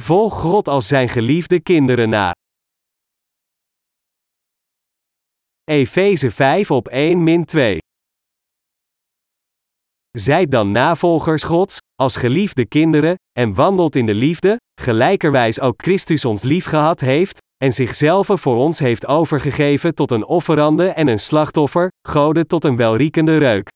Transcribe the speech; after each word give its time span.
Volg 0.00 0.40
God 0.40 0.68
als 0.68 0.86
zijn 0.86 1.08
geliefde 1.08 1.60
kinderen 1.60 2.08
na. 2.08 2.32
Efeze 5.64 6.30
5 6.30 6.70
op 6.70 6.88
1 6.88 7.22
min 7.22 7.44
2. 7.44 7.78
Zijt 10.10 10.50
dan 10.50 10.70
navolgers 10.70 11.42
Gods, 11.42 11.78
als 11.94 12.16
geliefde 12.16 12.66
kinderen, 12.66 13.14
en 13.32 13.54
wandelt 13.54 13.96
in 13.96 14.06
de 14.06 14.14
liefde, 14.14 14.56
gelijkerwijs 14.80 15.60
ook 15.60 15.82
Christus 15.82 16.24
ons 16.24 16.42
liefgehad 16.42 17.00
heeft, 17.00 17.38
en 17.56 17.72
zichzelf 17.72 18.26
voor 18.32 18.56
ons 18.56 18.78
heeft 18.78 19.06
overgegeven 19.06 19.94
tot 19.94 20.10
een 20.10 20.24
offerande 20.24 20.88
en 20.88 21.08
een 21.08 21.20
slachtoffer, 21.20 21.88
Gode 22.08 22.46
tot 22.46 22.64
een 22.64 22.76
welriekende 22.76 23.38
reuk. 23.38 23.68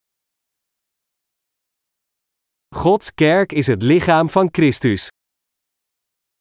Gods 2.74 3.14
kerk 3.14 3.52
is 3.52 3.66
het 3.66 3.82
lichaam 3.82 4.30
van 4.30 4.48
Christus. 4.50 5.10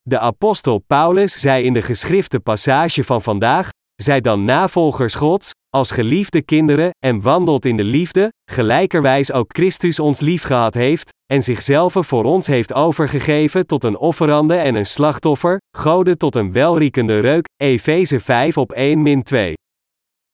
De 0.10 0.20
apostel 0.20 0.78
Paulus 0.88 1.40
zei 1.40 1.64
in 1.64 1.74
de 1.74 1.82
geschrifte 1.82 2.40
passage 2.40 3.04
van 3.04 3.22
vandaag: 3.22 3.70
Zij 3.96 4.22
dan 4.22 4.44
navolgers 4.44 5.16
Gods, 5.16 5.52
als 5.70 5.92
geliefde 5.92 6.42
kinderen, 6.42 6.90
en 7.06 7.22
wandelt 7.22 7.66
in 7.66 7.76
de 7.76 7.84
liefde, 7.84 8.32
gelijkerwijs 8.52 9.32
ook 9.32 9.54
Christus 9.54 10.00
ons 10.00 10.20
liefgehad 10.20 10.74
heeft, 10.74 11.10
en 11.26 11.44
zichzelf 11.44 11.94
voor 12.00 12.24
ons 12.24 12.48
heeft 12.48 12.74
overgegeven 12.74 13.68
tot 13.68 13.84
een 13.84 13.98
offerande 13.98 14.56
en 14.56 14.76
een 14.76 14.86
slachtoffer, 14.86 15.58
Gode 15.78 16.18
tot 16.18 16.36
een 16.36 16.52
welriekende 16.52 17.20
reuk, 17.20 17.48
Efeze 17.58 18.20
5 18.20 18.58
op 18.58 18.72
1 18.72 19.02
min 19.02 19.24
2. 19.24 19.54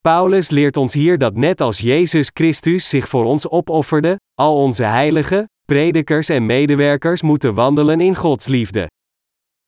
Paulus 0.00 0.50
leert 0.50 0.76
ons 0.76 0.94
hier 0.94 1.18
dat 1.18 1.34
net 1.34 1.60
als 1.60 1.78
Jezus 1.78 2.30
Christus 2.32 2.88
zich 2.88 3.08
voor 3.08 3.24
ons 3.24 3.48
opofferde, 3.48 4.16
al 4.34 4.54
onze 4.54 4.84
heiligen, 4.84 5.44
predikers 5.64 6.28
en 6.28 6.46
medewerkers 6.46 7.22
moeten 7.22 7.54
wandelen 7.54 8.00
in 8.00 8.14
Gods 8.14 8.46
liefde. 8.46 8.88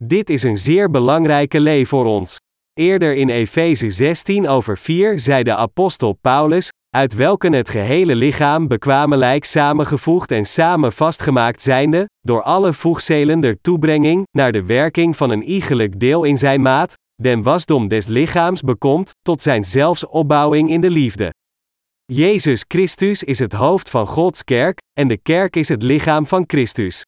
Dit 0.05 0.31
is 0.31 0.43
een 0.43 0.57
zeer 0.57 0.91
belangrijke 0.91 1.61
lee 1.61 1.87
voor 1.87 2.05
ons. 2.05 2.39
Eerder 2.73 3.15
in 3.15 3.29
Efeze 3.29 3.91
16 3.91 4.48
over 4.48 4.79
4 4.79 5.20
zei 5.20 5.42
de 5.42 5.55
apostel 5.55 6.12
Paulus, 6.12 6.69
uit 6.97 7.15
welken 7.15 7.53
het 7.53 7.69
gehele 7.69 8.15
lichaam 8.15 8.69
bekwamelijk 8.69 9.45
samengevoegd 9.45 10.31
en 10.31 10.45
samen 10.45 10.92
vastgemaakt 10.92 11.62
zijnde, 11.62 12.09
door 12.20 12.42
alle 12.42 12.73
voegzelen 12.73 13.41
der 13.41 13.61
toebrenging, 13.61 14.27
naar 14.31 14.53
de 14.53 14.65
werking 14.65 15.17
van 15.17 15.31
een 15.31 15.42
iegelijk 15.42 16.01
deel 16.01 16.25
in 16.25 16.39
zijn 16.39 16.62
maat, 16.62 16.95
den 17.23 17.42
wasdom 17.42 17.89
des 17.89 18.07
lichaams 18.07 18.62
bekomt, 18.62 19.11
tot 19.23 19.42
zijn 19.42 19.64
zelfs 19.64 20.07
opbouwing 20.07 20.70
in 20.70 20.81
de 20.81 20.91
liefde. 20.91 21.33
Jezus 22.05 22.64
Christus 22.69 23.23
is 23.23 23.39
het 23.39 23.53
hoofd 23.53 23.91
van 23.91 24.07
Gods 24.07 24.45
kerk, 24.45 24.79
en 25.01 25.09
de 25.09 25.17
kerk 25.17 25.57
is 25.57 25.69
het 25.69 25.83
lichaam 25.83 26.27
van 26.27 26.45
Christus. 26.47 27.05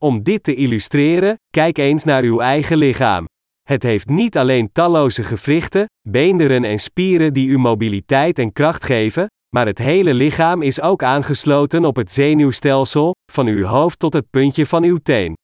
Om 0.00 0.22
dit 0.22 0.42
te 0.42 0.54
illustreren, 0.54 1.36
kijk 1.50 1.78
eens 1.78 2.04
naar 2.04 2.22
uw 2.22 2.40
eigen 2.40 2.76
lichaam. 2.76 3.24
Het 3.62 3.82
heeft 3.82 4.08
niet 4.08 4.36
alleen 4.36 4.72
talloze 4.72 5.22
gewrichten, 5.22 5.86
beenderen 6.08 6.64
en 6.64 6.78
spieren 6.78 7.32
die 7.32 7.48
u 7.48 7.58
mobiliteit 7.58 8.38
en 8.38 8.52
kracht 8.52 8.84
geven, 8.84 9.26
maar 9.54 9.66
het 9.66 9.78
hele 9.78 10.14
lichaam 10.14 10.62
is 10.62 10.80
ook 10.80 11.02
aangesloten 11.02 11.84
op 11.84 11.96
het 11.96 12.12
zenuwstelsel, 12.12 13.14
van 13.32 13.46
uw 13.46 13.64
hoofd 13.64 13.98
tot 13.98 14.12
het 14.12 14.30
puntje 14.30 14.66
van 14.66 14.84
uw 14.84 14.98
teen. 15.02 15.36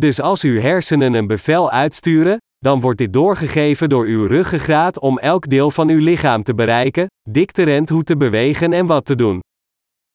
Dus 0.00 0.20
als 0.20 0.42
uw 0.42 0.60
hersenen 0.60 1.14
een 1.14 1.26
bevel 1.26 1.70
uitsturen, 1.70 2.36
dan 2.58 2.80
wordt 2.80 2.98
dit 2.98 3.12
doorgegeven 3.12 3.88
door 3.88 4.06
uw 4.06 4.26
ruggengraat 4.26 4.98
om 4.98 5.18
elk 5.18 5.48
deel 5.48 5.70
van 5.70 5.88
uw 5.88 6.00
lichaam 6.00 6.42
te 6.42 6.54
bereiken, 6.54 7.06
dik 7.30 7.50
te 7.50 7.62
rent 7.62 7.88
hoe 7.88 8.02
te 8.02 8.16
bewegen 8.16 8.72
en 8.72 8.86
wat 8.86 9.04
te 9.04 9.14
doen. 9.14 9.40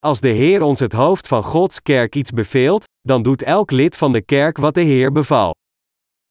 Als 0.05 0.19
de 0.19 0.29
Heer 0.29 0.61
ons 0.61 0.79
het 0.79 0.93
hoofd 0.93 1.27
van 1.27 1.43
Gods 1.43 1.81
kerk 1.81 2.15
iets 2.15 2.31
beveelt, 2.31 2.83
dan 3.01 3.23
doet 3.23 3.41
elk 3.41 3.71
lid 3.71 3.97
van 3.97 4.11
de 4.11 4.21
kerk 4.21 4.57
wat 4.57 4.73
de 4.73 4.81
Heer 4.81 5.11
beval. 5.11 5.53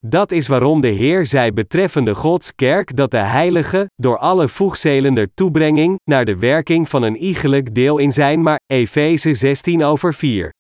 Dat 0.07 0.33
is 0.33 0.49
waarom 0.49 0.81
de 0.81 0.89
Heer 0.89 1.27
zei 1.27 1.53
betreffende 1.53 2.15
Gods 2.15 2.55
kerk 2.55 2.97
dat 2.97 3.11
de 3.11 3.17
heilige, 3.17 3.91
door 3.95 4.19
alle 4.19 4.49
voegzelen 4.49 5.15
der 5.15 5.35
toebrenging, 5.35 5.99
naar 6.05 6.25
de 6.25 6.37
werking 6.39 6.89
van 6.89 7.03
een 7.03 7.17
iegelijk 7.17 7.75
deel 7.75 7.99
in 7.99 8.13
zijn 8.13 8.43
maar, 8.43 8.61
Efeze 8.67 9.35
16 9.35 9.85
over 9.85 10.15
4. 10.15 10.53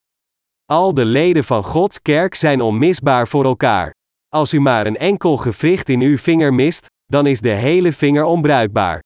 Al 0.65 0.95
de 0.95 1.05
leden 1.05 1.45
van 1.45 1.65
Gods 1.65 2.03
kerk 2.03 2.34
zijn 2.34 2.61
onmisbaar 2.61 3.29
voor 3.29 3.45
elkaar. 3.45 3.93
Als 4.29 4.53
u 4.53 4.61
maar 4.61 4.87
een 4.87 4.97
enkel 4.97 5.37
gewricht 5.37 5.89
in 5.89 6.00
uw 6.00 6.17
vinger 6.17 6.55
mist, 6.55 6.87
dan 7.06 7.27
is 7.27 7.41
de 7.41 7.55
hele 7.55 7.93
vinger 7.93 8.25
onbruikbaar. 8.25 9.03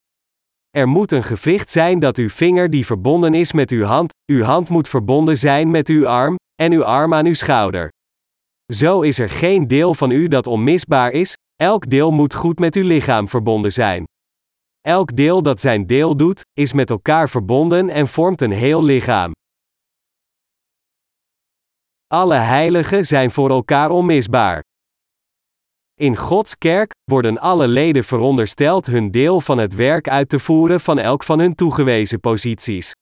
Er 0.70 0.88
moet 0.88 1.12
een 1.12 1.22
gewricht 1.22 1.70
zijn 1.70 1.98
dat 1.98 2.16
uw 2.16 2.28
vinger 2.28 2.70
die 2.70 2.86
verbonden 2.86 3.34
is 3.34 3.52
met 3.52 3.70
uw 3.70 3.84
hand, 3.84 4.12
uw 4.26 4.42
hand 4.42 4.68
moet 4.68 4.88
verbonden 4.88 5.38
zijn 5.38 5.70
met 5.70 5.88
uw 5.88 6.06
arm, 6.06 6.36
en 6.54 6.72
uw 6.72 6.84
arm 6.84 7.14
aan 7.14 7.26
uw 7.26 7.34
schouder. 7.34 7.88
Zo 8.72 9.00
is 9.00 9.18
er 9.18 9.30
geen 9.30 9.66
deel 9.66 9.94
van 9.94 10.10
u 10.10 10.28
dat 10.28 10.46
onmisbaar 10.46 11.10
is, 11.10 11.36
elk 11.56 11.90
deel 11.90 12.10
moet 12.10 12.34
goed 12.34 12.58
met 12.58 12.74
uw 12.74 12.84
lichaam 12.84 13.28
verbonden 13.28 13.72
zijn. 13.72 14.04
Elk 14.80 15.16
deel 15.16 15.42
dat 15.42 15.60
zijn 15.60 15.86
deel 15.86 16.16
doet, 16.16 16.40
is 16.52 16.72
met 16.72 16.90
elkaar 16.90 17.28
verbonden 17.28 17.88
en 17.88 18.08
vormt 18.08 18.40
een 18.40 18.52
heel 18.52 18.84
lichaam. 18.84 19.32
Alle 22.06 22.34
heiligen 22.34 23.06
zijn 23.06 23.30
voor 23.30 23.50
elkaar 23.50 23.90
onmisbaar. 23.90 24.62
In 25.98 26.16
Gods 26.16 26.58
kerk 26.58 26.90
worden 27.04 27.38
alle 27.38 27.68
leden 27.68 28.04
verondersteld 28.04 28.86
hun 28.86 29.10
deel 29.10 29.40
van 29.40 29.58
het 29.58 29.74
werk 29.74 30.08
uit 30.08 30.28
te 30.28 30.38
voeren 30.38 30.80
van 30.80 30.98
elk 30.98 31.24
van 31.24 31.38
hun 31.38 31.54
toegewezen 31.54 32.20
posities. 32.20 32.92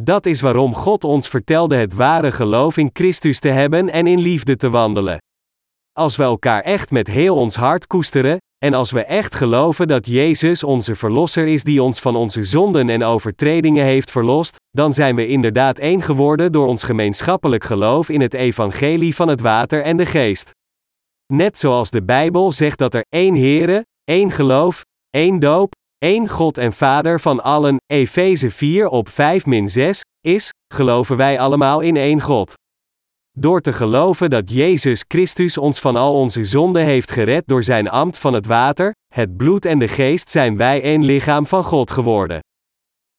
Dat 0.00 0.26
is 0.26 0.40
waarom 0.40 0.74
God 0.74 1.04
ons 1.04 1.28
vertelde 1.28 1.76
het 1.76 1.94
ware 1.94 2.32
geloof 2.32 2.76
in 2.76 2.90
Christus 2.92 3.40
te 3.40 3.48
hebben 3.48 3.88
en 3.90 4.06
in 4.06 4.18
liefde 4.18 4.56
te 4.56 4.70
wandelen. 4.70 5.18
Als 5.92 6.16
we 6.16 6.22
elkaar 6.22 6.60
echt 6.60 6.90
met 6.90 7.06
heel 7.06 7.36
ons 7.36 7.56
hart 7.56 7.86
koesteren, 7.86 8.36
en 8.64 8.74
als 8.74 8.90
we 8.90 9.04
echt 9.04 9.34
geloven 9.34 9.88
dat 9.88 10.06
Jezus 10.06 10.64
onze 10.64 10.94
Verlosser 10.94 11.46
is 11.46 11.64
die 11.64 11.82
ons 11.82 12.00
van 12.00 12.16
onze 12.16 12.44
zonden 12.44 12.88
en 12.88 13.04
overtredingen 13.04 13.84
heeft 13.84 14.10
verlost, 14.10 14.56
dan 14.70 14.92
zijn 14.92 15.14
we 15.14 15.26
inderdaad 15.26 15.78
één 15.78 16.02
geworden 16.02 16.52
door 16.52 16.66
ons 16.66 16.82
gemeenschappelijk 16.82 17.64
geloof 17.64 18.08
in 18.08 18.20
het 18.20 18.34
Evangelie 18.34 19.14
van 19.14 19.28
het 19.28 19.40
Water 19.40 19.82
en 19.82 19.96
de 19.96 20.06
Geest. 20.06 20.50
Net 21.32 21.58
zoals 21.58 21.90
de 21.90 22.02
Bijbel 22.02 22.52
zegt 22.52 22.78
dat 22.78 22.94
er 22.94 23.04
één 23.08 23.34
Heere, 23.34 23.86
één 24.04 24.30
geloof, 24.30 24.84
één 25.10 25.38
doop, 25.38 25.72
één 25.98 26.28
God 26.28 26.58
en 26.58 26.72
Vader 26.72 27.20
van 27.20 27.42
allen, 27.42 27.76
Efeze 27.86 28.50
4 28.50 28.88
op 28.88 29.08
5 29.08 29.46
min 29.46 29.68
6, 29.68 30.00
is, 30.20 30.50
geloven 30.74 31.16
wij 31.16 31.40
allemaal 31.40 31.80
in 31.80 31.96
één 31.96 32.20
God. 32.20 32.54
Door 33.38 33.60
te 33.60 33.72
geloven 33.72 34.30
dat 34.30 34.50
Jezus 34.50 35.04
Christus 35.08 35.58
ons 35.58 35.80
van 35.80 35.96
al 35.96 36.14
onze 36.14 36.44
zonden 36.44 36.84
heeft 36.84 37.10
gered 37.10 37.42
door 37.46 37.62
zijn 37.62 37.88
ambt 37.88 38.18
van 38.18 38.32
het 38.32 38.46
water, 38.46 38.94
het 39.14 39.36
bloed 39.36 39.64
en 39.64 39.78
de 39.78 39.88
geest 39.88 40.30
zijn 40.30 40.56
wij 40.56 40.82
één 40.82 41.04
lichaam 41.04 41.46
van 41.46 41.64
God 41.64 41.90
geworden. 41.90 42.40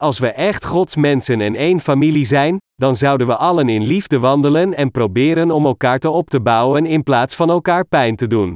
Als 0.03 0.19
we 0.19 0.31
echt 0.31 0.65
Gods 0.65 0.95
mensen 0.95 1.41
en 1.41 1.55
één 1.55 1.79
familie 1.79 2.25
zijn, 2.25 2.57
dan 2.75 2.95
zouden 2.95 3.27
we 3.27 3.35
allen 3.35 3.69
in 3.69 3.83
liefde 3.83 4.19
wandelen 4.19 4.73
en 4.73 4.91
proberen 4.91 5.51
om 5.51 5.65
elkaar 5.65 5.99
te 5.99 6.09
op 6.09 6.29
te 6.29 6.41
bouwen 6.41 6.85
in 6.85 7.03
plaats 7.03 7.35
van 7.35 7.49
elkaar 7.49 7.85
pijn 7.85 8.15
te 8.15 8.27
doen. 8.27 8.53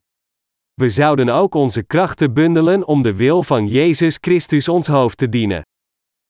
We 0.74 0.90
zouden 0.90 1.30
ook 1.30 1.56
onze 1.56 1.84
krachten 1.84 2.34
bundelen 2.34 2.88
om 2.88 3.02
de 3.02 3.16
wil 3.16 3.44
van 3.44 3.68
Jezus 3.68 4.18
Christus 4.22 4.68
ons 4.68 4.88
hoofd 4.88 5.18
te 5.18 5.30
dienen. 5.30 5.62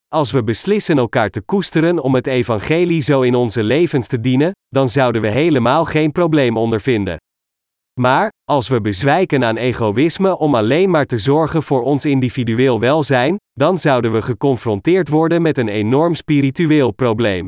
Als 0.07 0.31
we 0.31 0.43
beslissen 0.43 0.97
elkaar 0.97 1.29
te 1.29 1.41
koesteren 1.41 1.99
om 1.99 2.15
het 2.15 2.27
evangelie 2.27 3.01
zo 3.01 3.21
in 3.21 3.35
onze 3.35 3.63
levens 3.63 4.07
te 4.07 4.19
dienen, 4.19 4.51
dan 4.67 4.89
zouden 4.89 5.21
we 5.21 5.27
helemaal 5.27 5.85
geen 5.85 6.11
probleem 6.11 6.57
ondervinden. 6.57 7.17
Maar, 7.99 8.31
als 8.43 8.67
we 8.67 8.81
bezwijken 8.81 9.43
aan 9.43 9.57
egoïsme 9.57 10.37
om 10.37 10.55
alleen 10.55 10.89
maar 10.89 11.05
te 11.05 11.17
zorgen 11.17 11.63
voor 11.63 11.83
ons 11.83 12.05
individueel 12.05 12.79
welzijn, 12.79 13.37
dan 13.53 13.77
zouden 13.77 14.11
we 14.11 14.21
geconfronteerd 14.21 15.09
worden 15.09 15.41
met 15.41 15.57
een 15.57 15.67
enorm 15.67 16.15
spiritueel 16.15 16.91
probleem. 16.91 17.47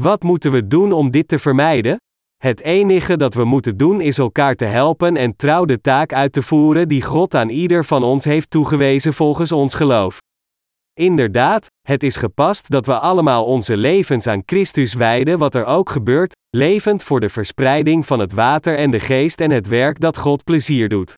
Wat 0.00 0.22
moeten 0.22 0.52
we 0.52 0.66
doen 0.66 0.92
om 0.92 1.10
dit 1.10 1.28
te 1.28 1.38
vermijden? 1.38 1.96
Het 2.36 2.60
enige 2.60 3.16
dat 3.16 3.34
we 3.34 3.44
moeten 3.44 3.76
doen 3.76 4.00
is 4.00 4.18
elkaar 4.18 4.54
te 4.54 4.64
helpen 4.64 5.16
en 5.16 5.36
trouw 5.36 5.64
de 5.64 5.80
taak 5.80 6.12
uit 6.12 6.32
te 6.32 6.42
voeren 6.42 6.88
die 6.88 7.02
God 7.02 7.34
aan 7.34 7.48
ieder 7.48 7.84
van 7.84 8.02
ons 8.02 8.24
heeft 8.24 8.50
toegewezen 8.50 9.14
volgens 9.14 9.52
ons 9.52 9.74
geloof. 9.74 10.18
Inderdaad, 10.98 11.66
het 11.88 12.02
is 12.02 12.16
gepast 12.16 12.70
dat 12.70 12.86
we 12.86 12.98
allemaal 12.98 13.44
onze 13.44 13.76
levens 13.76 14.26
aan 14.26 14.42
Christus 14.46 14.94
wijden, 14.94 15.38
wat 15.38 15.54
er 15.54 15.64
ook 15.64 15.90
gebeurt, 15.90 16.36
levend 16.50 17.02
voor 17.02 17.20
de 17.20 17.28
verspreiding 17.28 18.06
van 18.06 18.18
het 18.18 18.32
water 18.32 18.76
en 18.76 18.90
de 18.90 19.00
geest 19.00 19.40
en 19.40 19.50
het 19.50 19.68
werk 19.68 20.00
dat 20.00 20.16
God 20.16 20.44
plezier 20.44 20.88
doet. 20.88 21.14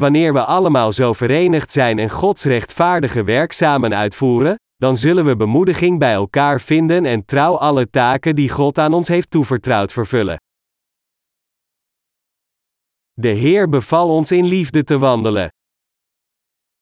Wanneer 0.00 0.32
we 0.32 0.44
allemaal 0.44 0.92
zo 0.92 1.12
verenigd 1.12 1.70
zijn 1.70 1.98
en 1.98 2.10
Gods 2.10 2.44
rechtvaardige 2.44 3.24
werk 3.24 3.52
samen 3.52 3.94
uitvoeren, 3.94 4.56
dan 4.76 4.96
zullen 4.96 5.24
we 5.24 5.36
bemoediging 5.36 5.98
bij 5.98 6.12
elkaar 6.12 6.60
vinden 6.60 7.04
en 7.04 7.24
trouw 7.24 7.58
alle 7.58 7.90
taken 7.90 8.34
die 8.34 8.48
God 8.48 8.78
aan 8.78 8.92
ons 8.92 9.08
heeft 9.08 9.30
toevertrouwd 9.30 9.92
vervullen. 9.92 10.36
De 13.12 13.28
Heer 13.28 13.68
beval 13.68 14.08
ons 14.08 14.32
in 14.32 14.44
liefde 14.44 14.84
te 14.84 14.98
wandelen. 14.98 15.50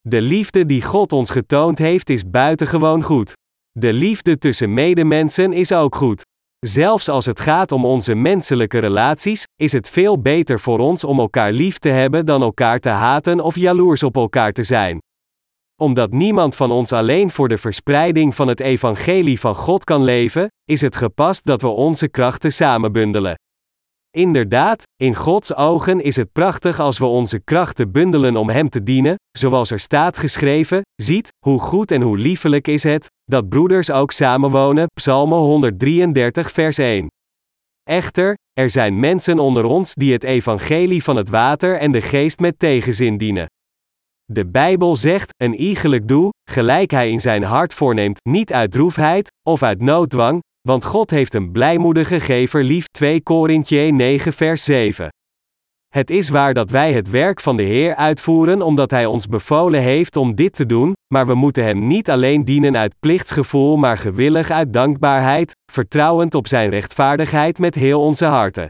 De 0.09 0.21
liefde 0.21 0.67
die 0.67 0.83
God 0.83 1.13
ons 1.13 1.31
getoond 1.31 1.79
heeft 1.79 2.11
is 2.11 2.31
buitengewoon 2.31 3.03
goed. 3.03 3.33
De 3.73 3.93
liefde 3.93 4.39
tussen 4.39 4.75
medemensen 4.75 5.53
is 5.53 5.73
ook 5.73 5.95
goed. 5.95 6.23
Zelfs 6.67 7.09
als 7.09 7.27
het 7.27 7.41
gaat 7.41 7.73
om 7.73 7.85
onze 7.85 8.15
menselijke 8.15 8.79
relaties, 8.79 9.45
is 9.57 9.73
het 9.73 9.91
veel 9.91 10.21
beter 10.21 10.61
voor 10.61 10.79
ons 10.79 11.05
om 11.05 11.19
elkaar 11.19 11.53
lief 11.53 11.79
te 11.79 11.89
hebben 11.89 12.27
dan 12.27 12.43
elkaar 12.43 12.81
te 12.81 12.89
haten 12.89 13.41
of 13.41 13.57
jaloers 13.57 14.03
op 14.03 14.17
elkaar 14.17 14.53
te 14.53 14.63
zijn. 14.63 14.99
Omdat 15.83 16.13
niemand 16.13 16.57
van 16.57 16.71
ons 16.71 16.93
alleen 16.93 17.31
voor 17.31 17.49
de 17.49 17.59
verspreiding 17.59 18.35
van 18.35 18.49
het 18.49 18.61
evangelie 18.61 19.41
van 19.41 19.55
God 19.55 19.85
kan 19.85 20.05
leven, 20.05 20.49
is 20.65 20.81
het 20.81 20.97
gepast 20.97 21.45
dat 21.45 21.63
we 21.63 21.69
onze 21.69 22.09
krachten 22.09 22.53
samenbundelen. 22.53 23.35
Inderdaad, 24.17 24.83
in 25.03 25.15
Gods 25.15 25.55
ogen 25.55 26.01
is 26.01 26.17
het 26.17 26.33
prachtig 26.33 26.81
als 26.81 26.99
we 26.99 27.05
onze 27.05 27.41
krachten 27.41 27.93
bundelen 27.93 28.37
om 28.37 28.51
Hem 28.51 28.69
te 28.69 28.83
dienen, 28.83 29.15
zoals 29.39 29.71
er 29.71 29.81
staat 29.81 30.19
geschreven: 30.19 30.83
Ziet, 31.03 31.29
hoe 31.47 31.59
goed 31.59 31.91
en 31.91 32.03
hoe 32.03 32.19
liefelijk 32.19 32.69
is 32.69 32.83
het, 32.83 33.07
dat 33.25 33.49
broeders 33.49 33.91
ook 33.91 34.13
samenwonen. 34.13 34.87
Psalmen 34.95 35.39
133, 35.39 36.51
vers 36.51 36.79
1. 36.79 37.07
Echter, 37.83 38.35
er 38.53 38.71
zijn 38.71 39.01
mensen 39.01 39.39
onder 39.39 39.65
ons 39.65 39.95
die 39.95 40.13
het 40.13 40.25
evangelie 40.25 41.03
van 41.03 41.17
het 41.17 41.29
water 41.29 41.79
en 41.79 41.93
de 41.93 42.03
geest 42.03 42.39
met 42.41 42.59
tegenzin 42.59 43.17
dienen. 43.17 43.47
De 44.25 44.47
Bijbel 44.47 44.97
zegt: 44.97 45.35
een 45.37 45.55
iegelijk 45.55 46.09
doe, 46.09 46.31
gelijk 46.51 46.91
hij 46.91 47.11
in 47.11 47.21
zijn 47.21 47.43
hart 47.43 47.75
voorneemt, 47.75 48.19
niet 48.29 48.53
uit 48.53 48.71
droefheid 48.71 49.33
of 49.49 49.63
uit 49.63 49.83
nooddwang, 49.83 50.41
want 50.67 50.85
God 50.85 51.11
heeft 51.11 51.35
een 51.35 51.53
blijmoedige 51.53 52.21
gever 52.21 52.65
lief 52.65 52.87
2 52.87 53.23
Korintje 53.23 53.79
9 53.79 54.33
vers 54.33 54.65
7. 54.65 55.09
Het 55.89 56.11
is 56.11 56.29
waar 56.29 56.55
dat 56.55 56.71
wij 56.71 56.93
het 56.93 57.11
werk 57.11 57.41
van 57.41 57.57
de 57.57 57.63
Heer 57.63 57.95
uitvoeren 57.95 58.63
omdat 58.63 58.91
Hij 58.91 59.07
ons 59.07 59.27
bevolen 59.27 59.81
heeft 59.81 60.17
om 60.17 60.35
dit 60.35 60.53
te 60.53 60.67
doen, 60.67 60.93
maar 61.15 61.27
we 61.27 61.35
moeten 61.35 61.65
Hem 61.65 61.87
niet 61.87 62.11
alleen 62.11 62.45
dienen 62.45 62.77
uit 62.77 62.95
plichtsgevoel, 63.01 63.77
maar 63.77 63.99
gewillig 63.99 64.51
uit 64.51 64.73
dankbaarheid, 64.73 65.57
vertrouwend 65.73 66.35
op 66.35 66.47
Zijn 66.47 66.71
rechtvaardigheid 66.71 67.59
met 67.59 67.75
heel 67.75 68.01
onze 68.01 68.25
harten. 68.25 68.67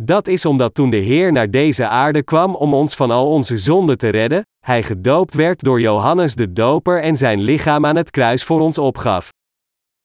Dat 0.00 0.28
is 0.28 0.44
omdat 0.44 0.74
toen 0.74 0.90
de 0.90 0.96
Heer 0.96 1.32
naar 1.32 1.50
deze 1.50 1.86
aarde 1.86 2.22
kwam 2.22 2.54
om 2.54 2.74
ons 2.74 2.94
van 2.94 3.10
al 3.10 3.30
onze 3.30 3.58
zonden 3.58 3.98
te 3.98 4.08
redden, 4.08 4.42
Hij 4.64 4.82
gedoopt 4.82 5.34
werd 5.34 5.62
door 5.62 5.80
Johannes 5.80 6.34
de 6.34 6.52
Doper 6.52 7.02
en 7.02 7.16
zijn 7.16 7.40
lichaam 7.40 7.86
aan 7.86 7.96
het 7.96 8.10
kruis 8.10 8.44
voor 8.44 8.60
ons 8.60 8.78
opgaf. 8.78 9.30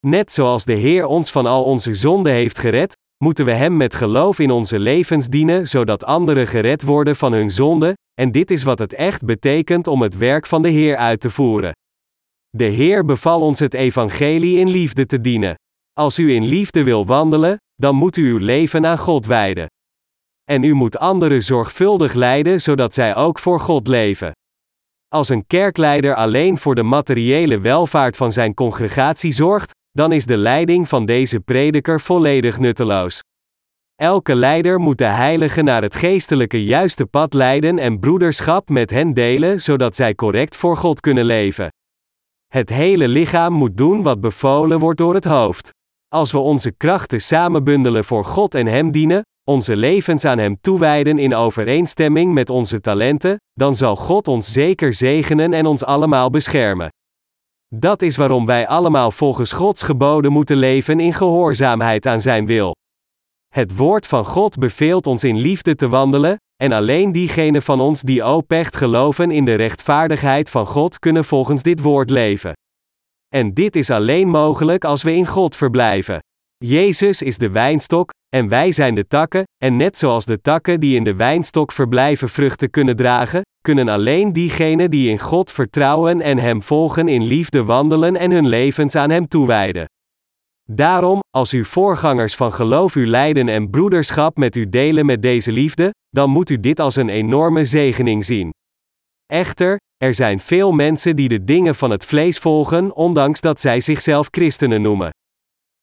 Net 0.08 0.32
zoals 0.32 0.66
de 0.66 0.74
Heer 0.74 1.06
ons 1.06 1.32
van 1.32 1.46
al 1.46 1.64
onze 1.64 1.96
zonden 1.96 2.34
heeft 2.34 2.58
gered, 2.58 2.94
moeten 3.24 3.46
we 3.46 3.52
Hem 3.52 3.78
met 3.78 3.96
geloof 3.96 4.40
in 4.40 4.52
onze 4.52 4.80
levens 4.80 5.28
dienen, 5.28 5.68
zodat 5.68 6.04
anderen 6.04 6.48
gered 6.48 6.82
worden 6.82 7.16
van 7.16 7.34
hun 7.34 7.50
zonde, 7.50 7.94
en 8.14 8.32
dit 8.32 8.52
is 8.52 8.64
wat 8.64 8.80
het 8.80 8.94
echt 8.94 9.26
betekent 9.26 9.88
om 9.88 10.02
het 10.02 10.18
werk 10.18 10.46
van 10.46 10.62
de 10.62 10.70
Heer 10.70 10.98
uit 10.98 11.20
te 11.20 11.30
voeren. 11.30 11.72
De 12.50 12.64
Heer 12.64 13.06
beval 13.06 13.42
ons 13.42 13.60
het 13.60 13.74
evangelie 13.74 14.58
in 14.58 14.70
liefde 14.70 15.06
te 15.06 15.22
dienen. 15.22 15.56
Als 15.94 16.20
u 16.20 16.34
in 16.34 16.46
liefde 16.46 16.84
wil 16.84 17.06
wandelen, 17.06 17.58
dan 17.76 17.96
moet 17.96 18.18
u 18.18 18.32
uw 18.32 18.38
leven 18.38 18.86
aan 18.86 18.98
God 18.98 19.26
wijden. 19.26 19.68
En 20.44 20.64
u 20.64 20.74
moet 20.74 20.98
anderen 20.98 21.44
zorgvuldig 21.44 22.14
leiden 22.14 22.62
zodat 22.62 22.94
zij 22.94 23.16
ook 23.16 23.40
voor 23.40 23.60
God 23.60 23.88
leven. 23.88 24.32
Als 25.08 25.30
een 25.30 25.48
kerkleider 25.48 26.16
alleen 26.16 26.58
voor 26.58 26.76
de 26.76 26.84
materiële 26.84 27.60
welvaart 27.60 28.18
van 28.18 28.32
zijn 28.32 28.54
congregatie 28.54 29.32
zorgt, 29.32 29.72
dan 29.92 30.12
is 30.12 30.26
de 30.26 30.38
leiding 30.38 30.90
van 30.90 31.06
deze 31.06 31.40
prediker 31.40 32.02
volledig 32.02 32.60
nutteloos. 32.60 33.22
Elke 33.96 34.36
leider 34.36 34.80
moet 34.80 34.98
de 34.98 35.06
heiligen 35.06 35.64
naar 35.64 35.82
het 35.82 35.96
geestelijke 35.96 36.64
juiste 36.64 37.06
pad 37.06 37.34
leiden 37.34 37.80
en 37.80 38.00
broederschap 38.00 38.70
met 38.70 38.90
hen 38.90 39.14
delen, 39.14 39.62
zodat 39.62 39.96
zij 39.96 40.16
correct 40.16 40.56
voor 40.56 40.78
God 40.78 41.00
kunnen 41.00 41.26
leven. 41.26 41.70
Het 42.48 42.70
hele 42.70 43.08
lichaam 43.08 43.54
moet 43.54 43.78
doen 43.78 44.02
wat 44.02 44.22
bevolen 44.22 44.80
wordt 44.80 44.98
door 44.98 45.14
het 45.14 45.26
hoofd. 45.26 45.70
Als 46.08 46.32
we 46.32 46.38
onze 46.38 46.72
krachten 46.72 47.22
samenbundelen 47.22 48.06
voor 48.06 48.26
God 48.26 48.56
en 48.56 48.68
Hem 48.68 48.92
dienen, 48.92 49.22
onze 49.44 49.76
levens 49.76 50.26
aan 50.26 50.38
Hem 50.38 50.58
toewijden 50.62 51.20
in 51.20 51.36
overeenstemming 51.36 52.34
met 52.34 52.50
onze 52.50 52.82
talenten, 52.82 53.36
dan 53.54 53.76
zal 53.76 53.96
God 53.96 54.28
ons 54.28 54.52
zeker 54.52 54.94
zegenen 54.94 55.54
en 55.54 55.66
ons 55.66 55.84
allemaal 55.84 56.30
beschermen. 56.30 56.90
Dat 57.76 58.02
is 58.02 58.18
waarom 58.18 58.46
wij 58.46 58.68
allemaal 58.68 59.12
volgens 59.12 59.52
Gods 59.52 59.82
geboden 59.82 60.32
moeten 60.32 60.58
leven 60.58 61.00
in 61.00 61.14
gehoorzaamheid 61.14 62.06
aan 62.06 62.22
Zijn 62.22 62.46
wil. 62.46 62.76
Het 63.54 63.76
woord 63.76 64.08
van 64.08 64.26
God 64.26 64.58
beveelt 64.58 65.08
ons 65.08 65.24
in 65.24 65.38
liefde 65.38 65.76
te 65.76 65.90
wandelen, 65.90 66.36
en 66.64 66.72
alleen 66.72 67.12
diegenen 67.12 67.62
van 67.62 67.80
ons 67.80 68.02
die 68.02 68.28
oprecht 68.28 68.76
geloven 68.76 69.32
in 69.32 69.46
de 69.46 69.56
rechtvaardigheid 69.56 70.50
van 70.50 70.66
God 70.66 71.00
kunnen 71.00 71.26
volgens 71.26 71.64
dit 71.64 71.82
woord 71.82 72.10
leven. 72.10 72.54
En 73.28 73.54
dit 73.54 73.76
is 73.76 73.90
alleen 73.90 74.28
mogelijk 74.28 74.86
als 74.86 75.04
we 75.04 75.14
in 75.14 75.28
God 75.28 75.56
verblijven. 75.56 76.20
Jezus 76.58 77.22
is 77.22 77.38
de 77.38 77.50
wijnstok, 77.50 78.10
en 78.36 78.48
wij 78.48 78.72
zijn 78.72 78.96
de 78.96 79.08
takken, 79.08 79.44
en 79.64 79.76
net 79.76 79.98
zoals 79.98 80.26
de 80.26 80.42
takken 80.42 80.80
die 80.80 80.96
in 80.96 81.04
de 81.04 81.16
wijnstok 81.16 81.72
verblijven 81.72 82.30
vruchten 82.30 82.70
kunnen 82.70 82.96
dragen, 82.96 83.42
kunnen 83.62 83.88
alleen 83.88 84.34
diegenen 84.34 84.90
die 84.90 85.10
in 85.10 85.20
God 85.20 85.52
vertrouwen 85.52 86.22
en 86.22 86.38
Hem 86.38 86.64
volgen 86.64 87.08
in 87.08 87.24
liefde 87.24 87.64
wandelen 87.64 88.16
en 88.16 88.32
hun 88.32 88.48
levens 88.48 88.96
aan 88.96 89.10
Hem 89.10 89.28
toewijden. 89.28 89.86
Daarom, 90.70 91.20
als 91.30 91.52
uw 91.52 91.64
voorgangers 91.64 92.36
van 92.36 92.54
geloof 92.54 92.96
u 92.96 93.08
lijden 93.08 93.48
en 93.48 93.70
broederschap 93.70 94.38
met 94.38 94.56
u 94.56 94.70
delen 94.70 95.06
met 95.06 95.22
deze 95.22 95.52
liefde, 95.52 95.94
dan 96.10 96.30
moet 96.30 96.50
u 96.50 96.60
dit 96.60 96.80
als 96.80 96.96
een 96.96 97.10
enorme 97.10 97.66
zegening 97.66 98.26
zien. 98.26 98.50
Echter, 99.26 99.78
er 99.98 100.14
zijn 100.14 100.40
veel 100.40 100.72
mensen 100.72 101.16
die 101.16 101.30
de 101.30 101.44
dingen 101.44 101.76
van 101.76 101.92
het 101.92 102.06
vlees 102.06 102.38
volgen, 102.38 102.96
ondanks 102.96 103.42
dat 103.42 103.60
zij 103.60 103.80
zichzelf 103.80 104.28
christenen 104.32 104.82
noemen. 104.82 105.10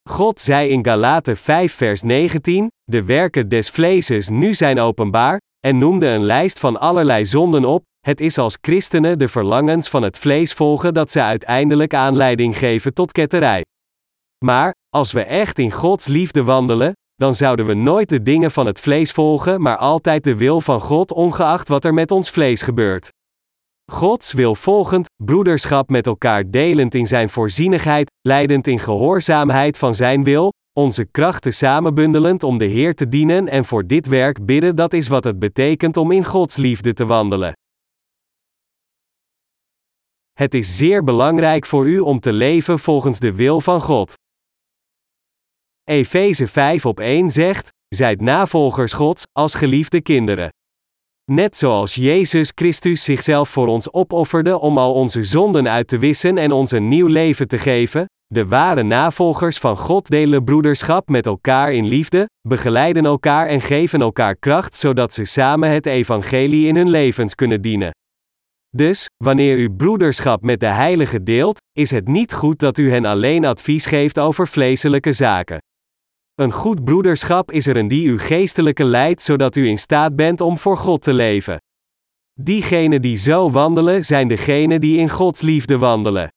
God 0.08 0.40
zei 0.40 0.68
in 0.68 0.84
Galaten 0.84 1.36
5 1.36 1.74
vers 1.74 2.02
19, 2.02 2.68
de 2.84 3.04
werken 3.04 3.48
des 3.48 3.70
vleeses 3.70 4.28
nu 4.28 4.54
zijn 4.54 4.80
openbaar, 4.80 5.38
en 5.66 5.78
noemde 5.78 6.06
een 6.06 6.24
lijst 6.24 6.58
van 6.58 6.80
allerlei 6.80 7.24
zonden 7.24 7.64
op, 7.64 7.84
het 8.06 8.20
is 8.20 8.38
als 8.38 8.58
christenen 8.60 9.18
de 9.18 9.28
verlangens 9.28 9.88
van 9.88 10.02
het 10.02 10.18
vlees 10.18 10.52
volgen 10.52 10.94
dat 10.94 11.10
ze 11.10 11.22
uiteindelijk 11.22 11.94
aanleiding 11.94 12.58
geven 12.58 12.94
tot 12.94 13.12
ketterij. 13.12 13.64
Maar, 14.44 14.74
als 14.88 15.12
we 15.12 15.22
echt 15.22 15.58
in 15.58 15.72
Gods 15.72 16.06
liefde 16.06 16.44
wandelen, 16.44 16.92
dan 17.14 17.34
zouden 17.34 17.66
we 17.66 17.74
nooit 17.74 18.08
de 18.08 18.22
dingen 18.22 18.50
van 18.50 18.66
het 18.66 18.80
vlees 18.80 19.12
volgen, 19.12 19.60
maar 19.60 19.76
altijd 19.76 20.24
de 20.24 20.36
wil 20.36 20.60
van 20.60 20.80
God 20.80 21.12
ongeacht 21.12 21.68
wat 21.68 21.84
er 21.84 21.94
met 21.94 22.10
ons 22.10 22.30
vlees 22.30 22.62
gebeurt. 22.62 23.08
Gods 23.92 24.32
wil 24.32 24.54
volgend, 24.54 25.06
broederschap 25.24 25.88
met 25.88 26.06
elkaar 26.06 26.50
delend 26.50 26.94
in 26.94 27.06
zijn 27.06 27.28
voorzienigheid, 27.28 28.10
leidend 28.20 28.66
in 28.66 28.78
gehoorzaamheid 28.78 29.78
van 29.78 29.94
zijn 29.94 30.24
wil, 30.24 30.52
onze 30.78 31.04
krachten 31.04 31.54
samenbundelend 31.54 32.42
om 32.42 32.58
de 32.58 32.64
Heer 32.64 32.94
te 32.94 33.08
dienen 33.08 33.48
en 33.48 33.64
voor 33.64 33.86
dit 33.86 34.06
werk 34.06 34.46
bidden, 34.46 34.76
dat 34.76 34.92
is 34.92 35.08
wat 35.08 35.24
het 35.24 35.38
betekent 35.38 35.96
om 35.96 36.10
in 36.10 36.24
Gods 36.24 36.56
liefde 36.56 36.92
te 36.92 37.06
wandelen. 37.06 37.52
Het 40.32 40.54
is 40.54 40.76
zeer 40.76 41.04
belangrijk 41.04 41.66
voor 41.66 41.88
u 41.88 41.98
om 41.98 42.20
te 42.20 42.32
leven 42.32 42.78
volgens 42.78 43.18
de 43.18 43.34
wil 43.34 43.60
van 43.60 43.80
God. 43.80 44.14
Efeze 45.84 46.46
5 46.46 46.86
op 46.86 47.00
1 47.00 47.30
zegt: 47.30 47.68
Zijt 47.88 48.20
navolgers 48.20 48.92
Gods, 48.92 49.24
als 49.32 49.54
geliefde 49.54 50.00
kinderen. 50.00 50.48
Net 51.24 51.56
zoals 51.56 51.94
Jezus 51.94 52.52
Christus 52.54 53.04
zichzelf 53.04 53.48
voor 53.48 53.66
ons 53.66 53.92
opofferde 53.92 54.58
om 54.58 54.78
al 54.78 54.94
onze 54.94 55.24
zonden 55.24 55.68
uit 55.68 55.88
te 55.88 55.98
wissen 55.98 56.38
en 56.38 56.52
ons 56.52 56.70
een 56.70 56.88
nieuw 56.88 57.06
leven 57.06 57.48
te 57.48 57.58
geven, 57.58 58.06
de 58.34 58.46
ware 58.46 58.82
navolgers 58.82 59.58
van 59.58 59.76
God 59.76 60.08
delen 60.08 60.44
broederschap 60.44 61.08
met 61.08 61.26
elkaar 61.26 61.72
in 61.72 61.86
liefde, 61.86 62.28
begeleiden 62.48 63.04
elkaar 63.04 63.46
en 63.46 63.60
geven 63.60 64.00
elkaar 64.00 64.36
kracht 64.36 64.74
zodat 64.74 65.12
ze 65.12 65.24
samen 65.24 65.70
het 65.70 65.86
evangelie 65.86 66.66
in 66.66 66.76
hun 66.76 66.90
levens 66.90 67.34
kunnen 67.34 67.60
dienen. 67.60 67.90
Dus, 68.76 69.06
wanneer 69.24 69.58
u 69.58 69.70
broederschap 69.70 70.42
met 70.42 70.60
de 70.60 70.66
Heilige 70.66 71.22
deelt, 71.22 71.58
is 71.72 71.90
het 71.90 72.08
niet 72.08 72.32
goed 72.32 72.58
dat 72.58 72.78
u 72.78 72.90
hen 72.90 73.04
alleen 73.04 73.44
advies 73.44 73.86
geeft 73.86 74.18
over 74.18 74.48
vleeselijke 74.48 75.12
zaken. 75.12 75.58
Een 76.34 76.52
goed 76.52 76.84
broederschap 76.84 77.52
is 77.52 77.66
er 77.66 77.76
een 77.76 77.88
die 77.88 78.06
u 78.06 78.18
geestelijke 78.18 78.84
leidt 78.84 79.22
zodat 79.22 79.56
u 79.56 79.66
in 79.66 79.78
staat 79.78 80.16
bent 80.16 80.40
om 80.40 80.58
voor 80.58 80.76
God 80.76 81.02
te 81.02 81.12
leven. 81.12 81.56
Diegenen 82.40 83.02
die 83.02 83.16
zo 83.16 83.50
wandelen 83.50 84.04
zijn 84.04 84.28
degenen 84.28 84.80
die 84.80 84.98
in 84.98 85.08
Gods 85.08 85.40
liefde 85.40 85.78
wandelen. 85.78 86.28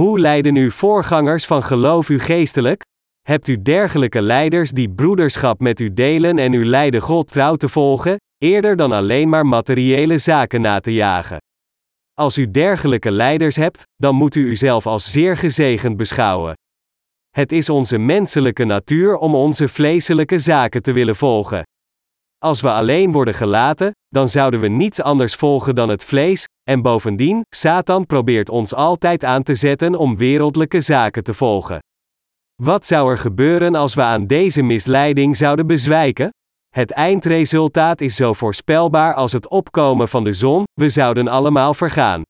Hoe 0.00 0.20
leiden 0.20 0.56
uw 0.56 0.70
voorgangers 0.70 1.46
van 1.46 1.62
geloof 1.62 2.08
u 2.08 2.18
geestelijk? 2.18 2.82
Hebt 3.22 3.48
u 3.48 3.62
dergelijke 3.62 4.22
leiders 4.22 4.70
die 4.70 4.90
broederschap 4.90 5.60
met 5.60 5.80
u 5.80 5.92
delen 5.92 6.38
en 6.38 6.52
u 6.52 6.66
leiden 6.66 7.00
God 7.00 7.32
trouw 7.32 7.56
te 7.56 7.68
volgen, 7.68 8.16
eerder 8.38 8.76
dan 8.76 8.92
alleen 8.92 9.28
maar 9.28 9.46
materiële 9.46 10.18
zaken 10.18 10.60
na 10.60 10.80
te 10.80 10.92
jagen? 10.92 11.38
Als 12.14 12.38
u 12.38 12.50
dergelijke 12.50 13.10
leiders 13.10 13.56
hebt, 13.56 13.82
dan 13.96 14.14
moet 14.14 14.34
u 14.34 14.46
uzelf 14.46 14.86
als 14.86 15.10
zeer 15.10 15.36
gezegend 15.36 15.96
beschouwen. 15.96 16.54
Het 17.30 17.52
is 17.52 17.68
onze 17.68 17.98
menselijke 17.98 18.64
natuur 18.64 19.16
om 19.16 19.34
onze 19.34 19.68
vleeselijke 19.68 20.38
zaken 20.38 20.82
te 20.82 20.92
willen 20.92 21.16
volgen. 21.16 21.62
Als 22.44 22.60
we 22.60 22.70
alleen 22.70 23.12
worden 23.12 23.34
gelaten, 23.34 23.90
dan 24.08 24.28
zouden 24.28 24.60
we 24.60 24.68
niets 24.68 25.02
anders 25.02 25.34
volgen 25.34 25.74
dan 25.74 25.88
het 25.88 26.04
vlees, 26.04 26.46
en 26.62 26.82
bovendien, 26.82 27.44
Satan 27.48 28.06
probeert 28.06 28.48
ons 28.48 28.74
altijd 28.74 29.24
aan 29.24 29.42
te 29.42 29.54
zetten 29.54 29.94
om 29.94 30.16
wereldlijke 30.16 30.80
zaken 30.80 31.24
te 31.24 31.34
volgen. 31.34 31.78
Wat 32.62 32.86
zou 32.86 33.10
er 33.10 33.18
gebeuren 33.18 33.74
als 33.74 33.94
we 33.94 34.02
aan 34.02 34.26
deze 34.26 34.62
misleiding 34.62 35.36
zouden 35.36 35.66
bezwijken? 35.66 36.30
Het 36.68 36.90
eindresultaat 36.90 38.00
is 38.00 38.16
zo 38.16 38.32
voorspelbaar 38.32 39.14
als 39.14 39.32
het 39.32 39.48
opkomen 39.48 40.08
van 40.08 40.24
de 40.24 40.32
zon, 40.32 40.64
we 40.72 40.88
zouden 40.88 41.28
allemaal 41.28 41.74
vergaan. 41.74 42.22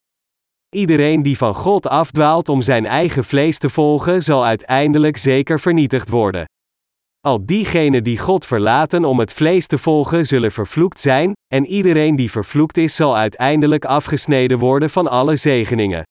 Iedereen 0.75 1.23
die 1.23 1.37
van 1.37 1.55
God 1.55 1.87
afdwaalt 1.87 2.49
om 2.49 2.63
zijn 2.63 2.87
eigen 2.87 3.25
vlees 3.25 3.59
te 3.59 3.71
volgen, 3.71 4.23
zal 4.23 4.45
uiteindelijk 4.45 5.17
zeker 5.17 5.61
vernietigd 5.61 6.09
worden. 6.09 6.45
Al 7.27 7.47
diegenen 7.47 8.05
die 8.05 8.19
God 8.19 8.47
verlaten 8.47 9.05
om 9.05 9.19
het 9.19 9.33
vlees 9.33 9.67
te 9.67 9.79
volgen, 9.79 10.27
zullen 10.27 10.53
vervloekt 10.53 11.01
zijn, 11.01 11.33
en 11.47 11.67
iedereen 11.67 12.17
die 12.17 12.31
vervloekt 12.31 12.77
is, 12.77 12.97
zal 12.97 13.17
uiteindelijk 13.17 13.85
afgesneden 13.85 14.59
worden 14.59 14.91
van 14.91 15.09
alle 15.09 15.37
zegeningen. 15.37 16.03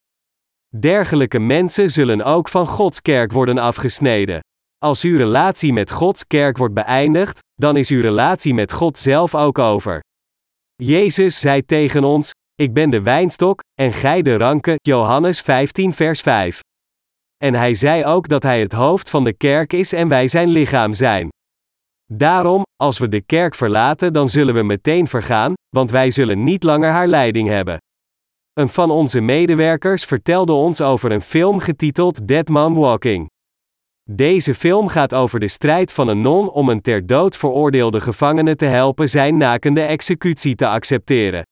Dergelijke 0.80 1.40
mensen 1.40 1.92
zullen 1.92 2.22
ook 2.22 2.50
van 2.50 2.68
Gods 2.68 3.02
kerk 3.02 3.32
worden 3.32 3.58
afgesneden. 3.58 4.40
Als 4.78 5.04
uw 5.04 5.18
relatie 5.18 5.74
met 5.74 5.92
Gods 5.92 6.28
kerk 6.28 6.58
wordt 6.58 6.74
beëindigd, 6.74 7.40
dan 7.54 7.78
is 7.78 7.90
uw 7.90 8.02
relatie 8.02 8.54
met 8.54 8.72
God 8.72 8.98
zelf 8.98 9.36
ook 9.36 9.60
over. 9.60 10.00
Jezus 10.76 11.40
zei 11.40 11.66
tegen 11.66 12.04
ons: 12.04 12.32
Ik 12.56 12.74
ben 12.74 12.90
de 12.90 13.02
wijnstok, 13.02 13.60
en 13.82 13.94
gij 13.94 14.22
de 14.22 14.38
ranken, 14.38 14.76
Johannes 14.82 15.42
15, 15.42 15.94
vers 15.94 16.22
5. 16.22 16.60
En 17.44 17.54
hij 17.54 17.74
zei 17.74 18.06
ook 18.06 18.28
dat 18.28 18.44
hij 18.44 18.60
het 18.60 18.72
hoofd 18.72 19.10
van 19.10 19.24
de 19.24 19.34
kerk 19.34 19.74
is 19.74 19.94
en 19.94 20.08
wij 20.08 20.28
zijn 20.28 20.50
lichaam 20.50 20.94
zijn. 20.94 21.30
Daarom, 22.12 22.64
als 22.76 22.98
we 22.98 23.08
de 23.08 23.22
kerk 23.22 23.56
verlaten, 23.56 24.14
dan 24.14 24.30
zullen 24.30 24.54
we 24.54 24.64
meteen 24.64 25.08
vergaan, 25.08 25.54
want 25.76 25.92
wij 25.92 26.12
zullen 26.12 26.44
niet 26.44 26.64
langer 26.64 26.90
haar 26.90 27.08
leiding 27.08 27.48
hebben. 27.48 27.78
Een 28.54 28.70
van 28.70 28.92
onze 28.92 29.22
medewerkers 29.22 30.06
vertelde 30.06 30.52
ons 30.52 30.82
over 30.82 31.12
een 31.12 31.22
film 31.22 31.60
getiteld 31.60 32.28
Dead 32.28 32.48
Man 32.48 32.74
Walking. 32.74 33.28
Deze 34.12 34.56
film 34.56 34.88
gaat 34.88 35.14
over 35.14 35.40
de 35.40 35.48
strijd 35.48 35.94
van 35.94 36.08
een 36.08 36.22
non 36.22 36.52
om 36.52 36.70
een 36.70 36.82
ter 36.82 37.06
dood 37.06 37.38
veroordeelde 37.38 38.02
gevangene 38.02 38.56
te 38.56 38.66
helpen 38.66 39.10
zijn 39.10 39.38
nakende 39.38 39.82
executie 39.82 40.56
te 40.56 40.68
accepteren. 40.68 41.44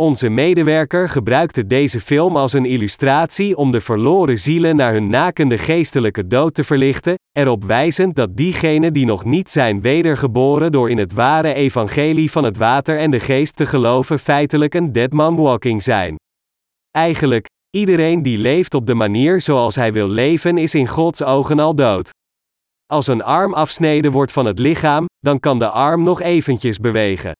Onze 0.00 0.28
medewerker 0.28 1.08
gebruikte 1.08 1.66
deze 1.66 2.00
film 2.00 2.36
als 2.36 2.52
een 2.52 2.64
illustratie 2.64 3.56
om 3.56 3.70
de 3.70 3.80
verloren 3.80 4.38
zielen 4.38 4.76
naar 4.76 4.92
hun 4.92 5.08
nakende 5.08 5.58
geestelijke 5.58 6.26
dood 6.26 6.54
te 6.54 6.64
verlichten, 6.64 7.14
erop 7.32 7.64
wijzend 7.64 8.16
dat 8.16 8.36
diegenen 8.36 8.92
die 8.92 9.06
nog 9.06 9.24
niet 9.24 9.50
zijn 9.50 9.80
wedergeboren 9.80 10.72
door 10.72 10.90
in 10.90 10.98
het 10.98 11.12
ware 11.12 11.54
evangelie 11.54 12.30
van 12.30 12.44
het 12.44 12.56
water 12.56 12.98
en 12.98 13.10
de 13.10 13.20
geest 13.20 13.56
te 13.56 13.66
geloven 13.66 14.18
feitelijk 14.18 14.74
een 14.74 14.92
dead 14.92 15.12
man 15.12 15.36
walking 15.36 15.82
zijn. 15.82 16.16
Eigenlijk, 16.90 17.46
iedereen 17.76 18.22
die 18.22 18.38
leeft 18.38 18.74
op 18.74 18.86
de 18.86 18.94
manier 18.94 19.40
zoals 19.40 19.74
hij 19.74 19.92
wil 19.92 20.08
leven 20.08 20.58
is 20.58 20.74
in 20.74 20.88
Gods 20.88 21.22
ogen 21.22 21.58
al 21.58 21.74
dood. 21.74 22.10
Als 22.86 23.06
een 23.06 23.22
arm 23.22 23.54
afsneden 23.54 24.12
wordt 24.12 24.32
van 24.32 24.44
het 24.46 24.58
lichaam, 24.58 25.06
dan 25.18 25.40
kan 25.40 25.58
de 25.58 25.68
arm 25.68 26.02
nog 26.02 26.22
eventjes 26.22 26.78
bewegen. 26.78 27.32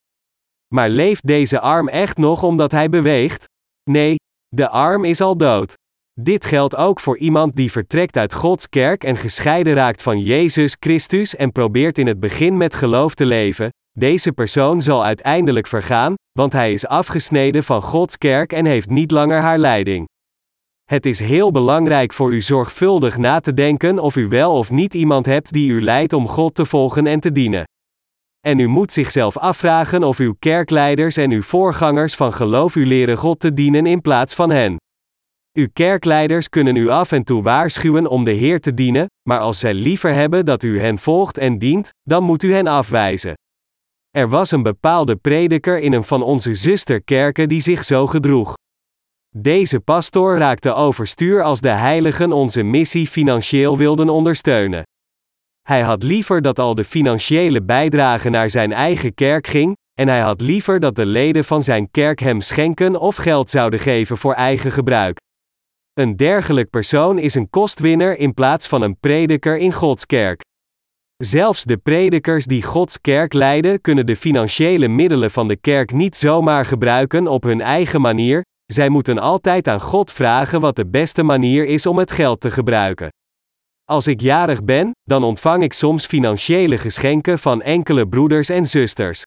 Maar 0.72 0.88
leeft 0.88 1.26
deze 1.26 1.60
arm 1.60 1.88
echt 1.88 2.16
nog 2.16 2.42
omdat 2.42 2.72
hij 2.72 2.88
beweegt? 2.88 3.44
Nee, 3.90 4.16
de 4.48 4.68
arm 4.68 5.04
is 5.04 5.20
al 5.20 5.36
dood. 5.36 5.74
Dit 6.20 6.44
geldt 6.44 6.76
ook 6.76 7.00
voor 7.00 7.18
iemand 7.18 7.56
die 7.56 7.72
vertrekt 7.72 8.16
uit 8.16 8.34
Gods 8.34 8.68
kerk 8.68 9.04
en 9.04 9.16
gescheiden 9.16 9.74
raakt 9.74 10.02
van 10.02 10.18
Jezus 10.18 10.76
Christus 10.80 11.36
en 11.36 11.52
probeert 11.52 11.98
in 11.98 12.06
het 12.06 12.20
begin 12.20 12.56
met 12.56 12.74
geloof 12.74 13.14
te 13.14 13.26
leven. 13.26 13.68
Deze 13.98 14.32
persoon 14.32 14.82
zal 14.82 15.04
uiteindelijk 15.04 15.66
vergaan, 15.66 16.14
want 16.38 16.52
hij 16.52 16.72
is 16.72 16.86
afgesneden 16.86 17.64
van 17.64 17.82
Gods 17.82 18.18
kerk 18.18 18.52
en 18.52 18.66
heeft 18.66 18.88
niet 18.88 19.10
langer 19.10 19.40
haar 19.40 19.58
leiding. 19.58 20.08
Het 20.84 21.06
is 21.06 21.18
heel 21.18 21.50
belangrijk 21.50 22.12
voor 22.12 22.32
u 22.32 22.40
zorgvuldig 22.40 23.16
na 23.16 23.40
te 23.40 23.54
denken 23.54 23.98
of 23.98 24.16
u 24.16 24.28
wel 24.28 24.56
of 24.56 24.70
niet 24.70 24.94
iemand 24.94 25.26
hebt 25.26 25.52
die 25.52 25.70
u 25.70 25.82
leidt 25.82 26.12
om 26.12 26.28
God 26.28 26.54
te 26.54 26.66
volgen 26.66 27.06
en 27.06 27.20
te 27.20 27.32
dienen. 27.32 27.64
En 28.46 28.58
u 28.58 28.66
moet 28.66 28.92
zichzelf 28.92 29.36
afvragen 29.36 30.02
of 30.02 30.18
uw 30.18 30.34
kerkleiders 30.38 31.16
en 31.16 31.30
uw 31.30 31.42
voorgangers 31.42 32.14
van 32.14 32.32
geloof 32.32 32.74
u 32.74 32.86
leren 32.86 33.16
God 33.16 33.40
te 33.40 33.52
dienen 33.52 33.86
in 33.86 34.00
plaats 34.00 34.34
van 34.34 34.50
hen. 34.50 34.76
Uw 35.52 35.66
kerkleiders 35.72 36.48
kunnen 36.48 36.76
u 36.76 36.88
af 36.88 37.12
en 37.12 37.24
toe 37.24 37.42
waarschuwen 37.42 38.06
om 38.06 38.24
de 38.24 38.30
Heer 38.30 38.60
te 38.60 38.74
dienen, 38.74 39.06
maar 39.28 39.38
als 39.38 39.58
zij 39.58 39.74
liever 39.74 40.14
hebben 40.14 40.44
dat 40.44 40.62
u 40.62 40.80
hen 40.80 40.98
volgt 40.98 41.38
en 41.38 41.58
dient, 41.58 41.90
dan 42.02 42.22
moet 42.22 42.42
u 42.42 42.52
hen 42.52 42.66
afwijzen. 42.66 43.34
Er 44.10 44.28
was 44.28 44.50
een 44.50 44.62
bepaalde 44.62 45.16
prediker 45.16 45.78
in 45.78 45.92
een 45.92 46.04
van 46.04 46.22
onze 46.22 46.54
zusterkerken 46.54 47.48
die 47.48 47.60
zich 47.60 47.84
zo 47.84 48.06
gedroeg. 48.06 48.54
Deze 49.36 49.80
pastor 49.80 50.38
raakte 50.38 50.72
overstuur 50.72 51.42
als 51.42 51.60
de 51.60 51.68
heiligen 51.68 52.32
onze 52.32 52.62
missie 52.62 53.06
financieel 53.06 53.78
wilden 53.78 54.08
ondersteunen. 54.08 54.82
Hij 55.62 55.82
had 55.82 56.02
liever 56.02 56.42
dat 56.42 56.58
al 56.58 56.74
de 56.74 56.84
financiële 56.84 57.62
bijdrage 57.62 58.28
naar 58.28 58.50
zijn 58.50 58.72
eigen 58.72 59.14
kerk 59.14 59.46
ging, 59.46 59.76
en 59.94 60.08
hij 60.08 60.20
had 60.20 60.40
liever 60.40 60.80
dat 60.80 60.96
de 60.96 61.06
leden 61.06 61.44
van 61.44 61.62
zijn 61.62 61.90
kerk 61.90 62.20
hem 62.20 62.40
schenken 62.40 63.00
of 63.00 63.16
geld 63.16 63.50
zouden 63.50 63.80
geven 63.80 64.18
voor 64.18 64.34
eigen 64.34 64.72
gebruik. 64.72 65.18
Een 65.92 66.16
dergelijk 66.16 66.70
persoon 66.70 67.18
is 67.18 67.34
een 67.34 67.50
kostwinner 67.50 68.18
in 68.18 68.34
plaats 68.34 68.66
van 68.66 68.82
een 68.82 68.98
prediker 69.00 69.58
in 69.58 69.72
Gods 69.72 70.06
kerk. 70.06 70.40
Zelfs 71.16 71.64
de 71.64 71.76
predikers 71.76 72.46
die 72.46 72.62
Gods 72.62 73.00
kerk 73.00 73.32
leiden, 73.32 73.80
kunnen 73.80 74.06
de 74.06 74.16
financiële 74.16 74.88
middelen 74.88 75.30
van 75.30 75.48
de 75.48 75.56
kerk 75.56 75.92
niet 75.92 76.16
zomaar 76.16 76.64
gebruiken 76.64 77.26
op 77.26 77.42
hun 77.42 77.60
eigen 77.60 78.00
manier, 78.00 78.42
zij 78.72 78.88
moeten 78.88 79.18
altijd 79.18 79.68
aan 79.68 79.80
God 79.80 80.12
vragen 80.12 80.60
wat 80.60 80.76
de 80.76 80.86
beste 80.86 81.22
manier 81.22 81.64
is 81.64 81.86
om 81.86 81.98
het 81.98 82.10
geld 82.10 82.40
te 82.40 82.50
gebruiken. 82.50 83.08
Als 83.92 84.06
ik 84.06 84.20
jarig 84.20 84.64
ben, 84.64 84.90
dan 85.02 85.24
ontvang 85.24 85.62
ik 85.62 85.72
soms 85.72 86.06
financiële 86.06 86.78
geschenken 86.78 87.38
van 87.38 87.62
enkele 87.62 88.08
broeders 88.08 88.48
en 88.48 88.66
zusters. 88.66 89.22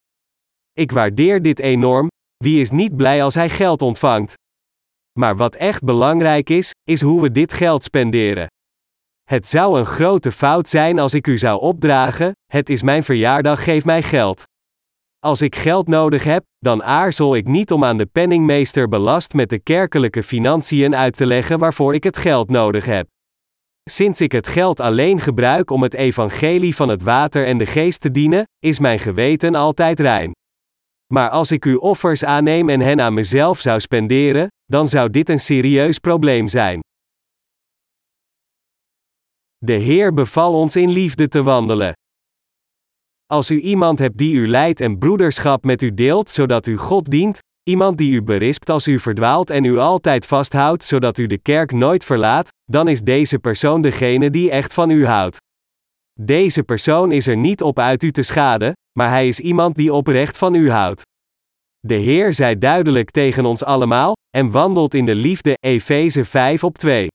Ik 0.74 0.91
waardeer 0.91 1.41
dit 1.41 1.60
enorm, 1.60 2.07
wie 2.38 2.60
is 2.60 2.72
niet 2.72 2.95
blij 2.95 3.24
als 3.24 3.34
hij 3.34 3.50
geld 3.50 3.81
ontvangt? 3.81 4.34
Maar 5.19 5.38
wat 5.38 5.55
echt 5.55 5.84
belangrijk 5.84 6.50
is, 6.50 6.72
is 6.84 7.01
hoe 7.01 7.22
we 7.22 7.31
dit 7.31 7.53
geld 7.53 7.84
spenderen. 7.84 8.48
Het 9.24 9.48
zou 9.48 9.79
een 9.79 9.86
grote 9.86 10.31
fout 10.31 10.67
zijn 10.67 11.00
als 11.00 11.13
ik 11.13 11.27
u 11.27 11.38
zou 11.38 11.62
opdragen: 11.62 12.31
het 12.45 12.69
is 12.69 12.81
mijn 12.81 13.03
verjaardag, 13.03 13.63
geef 13.63 13.86
mij 13.86 14.03
geld. 14.03 14.43
Als 15.19 15.41
ik 15.41 15.55
geld 15.55 15.88
nodig 15.88 16.24
heb, 16.24 16.43
dan 16.57 16.84
aarzel 16.84 17.36
ik 17.36 17.48
niet 17.48 17.72
om 17.72 17.84
aan 17.84 17.98
de 17.98 18.05
penningmeester 18.05 18.88
belast 18.88 19.34
met 19.34 19.50
de 19.50 19.60
kerkelijke 19.60 20.24
financiën 20.24 20.95
uit 20.95 21.17
te 21.17 21.25
leggen 21.25 21.60
waarvoor 21.60 21.93
ik 21.93 22.03
het 22.03 22.17
geld 22.17 22.50
nodig 22.50 22.86
heb. 22.86 23.07
Sinds 23.89 24.22
ik 24.22 24.32
het 24.32 24.48
geld 24.48 24.80
alleen 24.80 25.20
gebruik 25.20 25.70
om 25.70 25.84
het 25.84 25.94
evangelie 25.94 26.75
van 26.75 26.89
het 26.89 27.01
water 27.01 27.46
en 27.46 27.58
de 27.58 27.65
geest 27.65 28.01
te 28.01 28.12
dienen, 28.12 28.44
is 28.60 28.80
mijn 28.80 29.00
geweten 29.00 29.56
altijd 29.56 30.00
rein. 30.00 30.32
Maar 31.13 31.30
als 31.30 31.51
ik 31.51 31.65
uw 31.65 31.80
offers 31.80 32.24
aanneem 32.24 32.70
en 32.70 32.80
hen 32.80 33.01
aan 33.01 33.13
mezelf 33.13 33.60
zou 33.60 33.80
spenderen, 33.80 34.48
dan 34.65 34.88
zou 34.88 35.10
dit 35.10 35.30
een 35.30 35.39
serieus 35.39 36.00
probleem 36.00 36.48
zijn. 36.48 36.80
De 39.58 39.74
Heer 39.74 40.13
beval 40.13 40.54
ons 40.54 40.75
in 40.75 40.89
liefde 40.89 41.27
te 41.27 41.44
wandelen. 41.44 41.94
Als 43.25 43.51
u 43.51 43.60
iemand 43.60 44.00
hebt 44.00 44.18
die 44.18 44.36
u 44.36 44.48
leidt 44.48 44.80
en 44.80 44.98
broederschap 44.98 45.63
met 45.63 45.82
u 45.82 45.94
deelt 45.94 46.30
zodat 46.30 46.68
u 46.68 46.77
God 46.77 47.10
dient, 47.10 47.39
iemand 47.69 47.98
die 47.98 48.13
u 48.13 48.22
berispt 48.22 48.69
als 48.69 48.88
u 48.88 49.00
verdwaalt 49.00 49.50
en 49.50 49.63
u 49.63 49.77
altijd 49.77 50.25
vasthoudt 50.25 50.84
zodat 50.84 51.17
u 51.17 51.27
de 51.27 51.38
kerk 51.38 51.72
nooit 51.72 52.03
verlaat, 52.03 52.50
dan 52.63 52.88
is 52.88 53.01
deze 53.01 53.39
persoon 53.39 53.81
degene 53.81 54.29
die 54.29 54.51
echt 54.51 54.74
van 54.74 54.89
u 54.89 55.05
houdt. 55.05 55.38
Deze 56.19 56.63
persoon 56.63 57.12
is 57.12 57.27
er 57.27 57.38
niet 57.38 57.62
op 57.62 57.79
uit 57.79 58.03
u 58.03 58.12
te 58.12 58.24
schaden, 58.24 58.74
maar 58.98 59.10
hij 59.10 59.27
is 59.27 59.39
iemand 59.39 59.75
die 59.75 59.93
oprecht 59.93 60.38
van 60.38 60.55
u 60.55 60.69
houdt. 60.69 61.01
De 61.79 61.93
Heer 61.93 62.34
zei 62.34 62.57
duidelijk 62.57 63.12
tegen 63.12 63.45
ons 63.45 63.63
allemaal, 63.63 64.13
en 64.38 64.51
wandelt 64.51 64.93
in 64.93 65.05
de 65.05 65.15
liefde, 65.15 65.57
Efeze 65.60 66.25
5 66.25 66.63
op 66.63 66.77
2. 66.77 67.07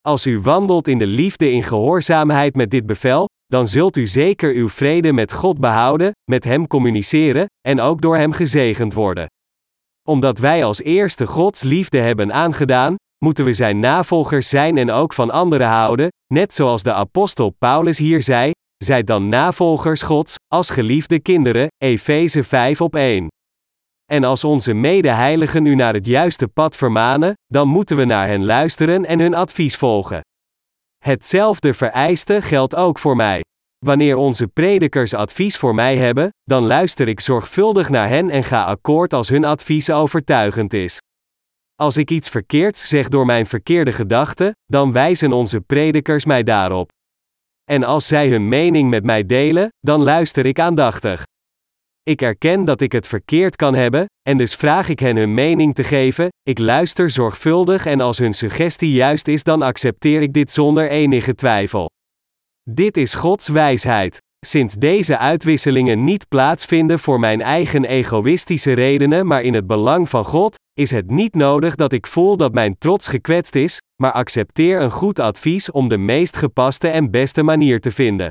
Als 0.00 0.26
u 0.26 0.40
wandelt 0.40 0.88
in 0.88 0.98
de 0.98 1.06
liefde 1.06 1.50
in 1.50 1.62
gehoorzaamheid 1.62 2.56
met 2.56 2.70
dit 2.70 2.86
bevel, 2.86 3.28
dan 3.46 3.68
zult 3.68 3.96
u 3.96 4.06
zeker 4.06 4.54
uw 4.54 4.68
vrede 4.68 5.12
met 5.12 5.32
God 5.32 5.60
behouden, 5.60 6.10
met 6.30 6.44
Hem 6.44 6.66
communiceren, 6.66 7.46
en 7.60 7.80
ook 7.80 8.00
door 8.00 8.16
Hem 8.16 8.32
gezegend 8.32 8.94
worden. 8.94 9.26
Omdat 10.08 10.38
wij 10.38 10.64
als 10.64 10.82
eerste 10.82 11.26
Gods 11.26 11.62
liefde 11.62 11.98
hebben 11.98 12.32
aangedaan, 12.32 12.94
moeten 13.24 13.44
we 13.44 13.52
Zijn 13.52 13.78
navolgers 13.78 14.48
zijn 14.48 14.76
en 14.76 14.90
ook 14.90 15.12
van 15.12 15.30
anderen 15.30 15.66
houden, 15.66 16.08
net 16.34 16.54
zoals 16.54 16.82
de 16.82 16.92
apostel 16.92 17.50
Paulus 17.50 17.98
hier 17.98 18.22
zei, 18.22 18.50
zijt 18.84 19.06
dan 19.06 19.28
navolgers 19.28 20.02
Gods, 20.02 20.34
als 20.46 20.70
geliefde 20.70 21.20
kinderen, 21.20 21.66
Efeze 21.76 22.44
5 22.44 22.80
op 22.80 22.94
1. 22.94 23.28
En 24.04 24.24
als 24.24 24.44
onze 24.44 24.72
medeheiligen 24.72 25.66
u 25.66 25.74
naar 25.74 25.94
het 25.94 26.06
juiste 26.06 26.48
pad 26.48 26.76
vermanen, 26.76 27.32
dan 27.46 27.68
moeten 27.68 27.96
we 27.96 28.04
naar 28.04 28.26
hen 28.26 28.44
luisteren 28.44 29.04
en 29.04 29.18
hun 29.18 29.34
advies 29.34 29.76
volgen. 29.76 30.20
Hetzelfde 31.04 31.74
vereiste 31.74 32.42
geldt 32.42 32.74
ook 32.74 32.98
voor 32.98 33.16
mij. 33.16 33.42
Wanneer 33.84 34.16
onze 34.16 34.48
predikers 34.48 35.14
advies 35.14 35.56
voor 35.56 35.74
mij 35.74 35.96
hebben, 35.96 36.28
dan 36.44 36.66
luister 36.66 37.08
ik 37.08 37.20
zorgvuldig 37.20 37.88
naar 37.88 38.08
hen 38.08 38.30
en 38.30 38.44
ga 38.44 38.64
akkoord 38.64 39.12
als 39.12 39.28
hun 39.28 39.44
advies 39.44 39.90
overtuigend 39.90 40.72
is. 40.72 40.98
Als 41.74 41.96
ik 41.96 42.10
iets 42.10 42.28
verkeerds 42.28 42.88
zeg 42.88 43.08
door 43.08 43.26
mijn 43.26 43.46
verkeerde 43.46 43.92
gedachten, 43.92 44.52
dan 44.64 44.92
wijzen 44.92 45.32
onze 45.32 45.60
predikers 45.60 46.24
mij 46.24 46.42
daarop. 46.42 46.90
En 47.64 47.82
als 47.82 48.06
zij 48.06 48.28
hun 48.28 48.48
mening 48.48 48.90
met 48.90 49.04
mij 49.04 49.26
delen, 49.26 49.68
dan 49.80 50.02
luister 50.02 50.46
ik 50.46 50.58
aandachtig. 50.58 51.22
Ik 52.02 52.22
erken 52.22 52.64
dat 52.64 52.80
ik 52.80 52.92
het 52.92 53.06
verkeerd 53.06 53.56
kan 53.56 53.74
hebben, 53.74 54.06
en 54.28 54.36
dus 54.36 54.54
vraag 54.54 54.88
ik 54.88 54.98
hen 54.98 55.16
hun 55.16 55.34
mening 55.34 55.74
te 55.74 55.84
geven, 55.84 56.28
ik 56.42 56.58
luister 56.58 57.10
zorgvuldig 57.10 57.86
en 57.86 58.00
als 58.00 58.18
hun 58.18 58.34
suggestie 58.34 58.90
juist 58.90 59.28
is, 59.28 59.42
dan 59.42 59.62
accepteer 59.62 60.22
ik 60.22 60.32
dit 60.32 60.50
zonder 60.50 60.90
enige 60.90 61.34
twijfel. 61.34 61.88
Dit 62.70 62.96
is 62.96 63.14
Gods 63.14 63.48
wijsheid. 63.48 64.18
Sinds 64.46 64.74
deze 64.74 65.18
uitwisselingen 65.18 66.04
niet 66.04 66.28
plaatsvinden 66.28 66.98
voor 66.98 67.20
mijn 67.20 67.40
eigen 67.40 67.84
egoïstische 67.84 68.72
redenen, 68.72 69.26
maar 69.26 69.42
in 69.42 69.54
het 69.54 69.66
belang 69.66 70.08
van 70.08 70.24
God, 70.24 70.54
is 70.72 70.90
het 70.90 71.10
niet 71.10 71.34
nodig 71.34 71.74
dat 71.74 71.92
ik 71.92 72.06
voel 72.06 72.36
dat 72.36 72.52
mijn 72.52 72.78
trots 72.78 73.08
gekwetst 73.08 73.54
is, 73.54 73.78
maar 74.02 74.12
accepteer 74.12 74.80
een 74.80 74.90
goed 74.90 75.18
advies 75.18 75.70
om 75.70 75.88
de 75.88 75.98
meest 75.98 76.36
gepaste 76.36 76.88
en 76.88 77.10
beste 77.10 77.42
manier 77.42 77.80
te 77.80 77.90
vinden. 77.90 78.28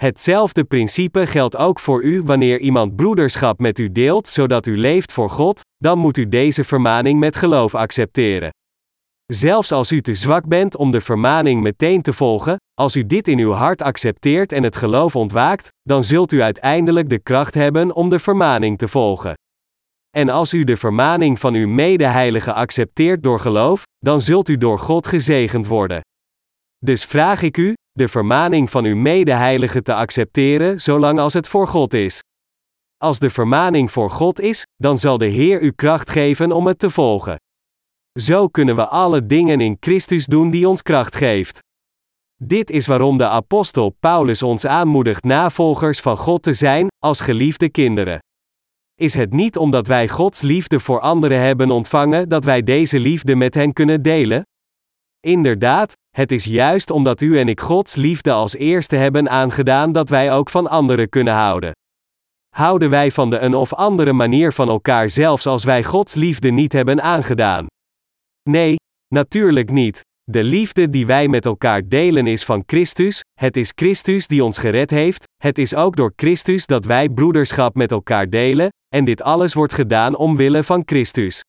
Hetzelfde 0.00 0.64
principe 0.64 1.26
geldt 1.26 1.56
ook 1.56 1.80
voor 1.80 2.02
u 2.02 2.22
wanneer 2.22 2.60
iemand 2.60 2.96
broederschap 2.96 3.58
met 3.58 3.78
u 3.78 3.92
deelt 3.92 4.28
zodat 4.28 4.66
u 4.66 4.78
leeft 4.78 5.12
voor 5.12 5.30
God, 5.30 5.60
dan 5.76 5.98
moet 5.98 6.16
u 6.16 6.28
deze 6.28 6.64
vermaning 6.64 7.20
met 7.20 7.36
geloof 7.36 7.74
accepteren. 7.74 8.50
Zelfs 9.26 9.72
als 9.72 9.92
u 9.92 10.00
te 10.00 10.14
zwak 10.14 10.48
bent 10.48 10.76
om 10.76 10.90
de 10.90 11.00
vermaning 11.00 11.62
meteen 11.62 12.02
te 12.02 12.12
volgen, 12.12 12.56
als 12.80 12.96
u 12.96 13.06
dit 13.06 13.28
in 13.28 13.38
uw 13.38 13.52
hart 13.52 13.82
accepteert 13.82 14.52
en 14.52 14.62
het 14.62 14.76
geloof 14.76 15.16
ontwaakt, 15.16 15.68
dan 15.82 16.04
zult 16.04 16.32
u 16.32 16.42
uiteindelijk 16.42 17.08
de 17.08 17.18
kracht 17.18 17.54
hebben 17.54 17.94
om 17.94 18.08
de 18.08 18.18
vermaning 18.18 18.78
te 18.78 18.88
volgen. 18.88 19.34
En 20.16 20.28
als 20.28 20.52
u 20.52 20.64
de 20.64 20.76
vermaning 20.76 21.38
van 21.38 21.54
uw 21.54 21.68
medeheilige 21.68 22.52
accepteert 22.52 23.22
door 23.22 23.40
geloof, 23.40 23.82
dan 23.98 24.22
zult 24.22 24.48
u 24.48 24.56
door 24.56 24.78
God 24.78 25.06
gezegend 25.06 25.66
worden. 25.66 26.00
Dus 26.78 27.04
vraag 27.04 27.42
ik 27.42 27.56
u, 27.56 27.74
de 27.92 28.08
vermaning 28.08 28.70
van 28.70 28.84
uw 28.84 28.96
medeheilige 28.96 29.82
te 29.82 29.94
accepteren, 29.94 30.80
zolang 30.80 31.18
als 31.18 31.32
het 31.32 31.48
voor 31.48 31.68
God 31.68 31.94
is. 31.94 32.20
Als 32.96 33.18
de 33.18 33.30
vermaning 33.30 33.90
voor 33.90 34.10
God 34.10 34.40
is, 34.40 34.62
dan 34.76 34.98
zal 34.98 35.18
de 35.18 35.26
Heer 35.26 35.60
u 35.60 35.70
kracht 35.70 36.10
geven 36.10 36.52
om 36.52 36.66
het 36.66 36.78
te 36.78 36.90
volgen. 36.90 37.36
Zo 38.20 38.48
kunnen 38.48 38.76
we 38.76 38.86
alle 38.86 39.26
dingen 39.26 39.60
in 39.60 39.76
Christus 39.80 40.26
doen 40.26 40.50
die 40.50 40.68
ons 40.68 40.82
kracht 40.82 41.14
geeft. 41.14 41.58
Dit 42.44 42.70
is 42.70 42.86
waarom 42.86 43.16
de 43.16 43.28
apostel 43.28 43.96
Paulus 44.00 44.42
ons 44.42 44.66
aanmoedigt 44.66 45.24
navolgers 45.24 46.00
van 46.00 46.16
God 46.16 46.42
te 46.42 46.54
zijn, 46.54 46.86
als 46.98 47.20
geliefde 47.20 47.70
kinderen. 47.70 48.18
Is 48.94 49.14
het 49.14 49.32
niet 49.32 49.56
omdat 49.56 49.86
wij 49.86 50.08
Gods 50.08 50.40
liefde 50.40 50.80
voor 50.80 51.00
anderen 51.00 51.40
hebben 51.40 51.70
ontvangen 51.70 52.28
dat 52.28 52.44
wij 52.44 52.62
deze 52.62 52.98
liefde 52.98 53.34
met 53.36 53.54
hen 53.54 53.72
kunnen 53.72 54.02
delen? 54.02 54.42
Inderdaad, 55.20 55.92
het 56.16 56.32
is 56.32 56.44
juist 56.44 56.90
omdat 56.90 57.20
u 57.20 57.38
en 57.38 57.48
ik 57.48 57.60
Gods 57.60 57.94
liefde 57.94 58.32
als 58.32 58.54
eerste 58.54 58.96
hebben 58.96 59.30
aangedaan 59.30 59.92
dat 59.92 60.08
wij 60.08 60.32
ook 60.32 60.50
van 60.50 60.66
anderen 60.66 61.08
kunnen 61.08 61.34
houden. 61.34 61.72
Houden 62.48 62.90
wij 62.90 63.10
van 63.10 63.30
de 63.30 63.38
een 63.38 63.54
of 63.54 63.74
andere 63.74 64.12
manier 64.12 64.52
van 64.52 64.68
elkaar 64.68 65.10
zelfs 65.10 65.46
als 65.46 65.64
wij 65.64 65.84
Gods 65.84 66.14
liefde 66.14 66.50
niet 66.50 66.72
hebben 66.72 67.02
aangedaan? 67.02 67.66
Nee, 68.42 68.76
natuurlijk 69.08 69.70
niet. 69.70 70.08
De 70.24 70.44
liefde 70.44 70.90
die 70.90 71.06
wij 71.06 71.28
met 71.28 71.44
elkaar 71.44 71.88
delen 71.88 72.26
is 72.26 72.44
van 72.44 72.62
Christus, 72.66 73.24
het 73.40 73.56
is 73.56 73.72
Christus 73.74 74.26
die 74.26 74.44
ons 74.44 74.58
gered 74.58 74.90
heeft, 74.90 75.24
het 75.42 75.58
is 75.58 75.74
ook 75.74 75.96
door 75.96 76.12
Christus 76.16 76.66
dat 76.66 76.84
wij 76.84 77.08
broederschap 77.08 77.74
met 77.74 77.90
elkaar 77.90 78.28
delen, 78.28 78.68
en 78.94 79.04
dit 79.04 79.22
alles 79.22 79.54
wordt 79.54 79.72
gedaan 79.72 80.16
omwille 80.16 80.64
van 80.64 80.82
Christus. 80.84 81.42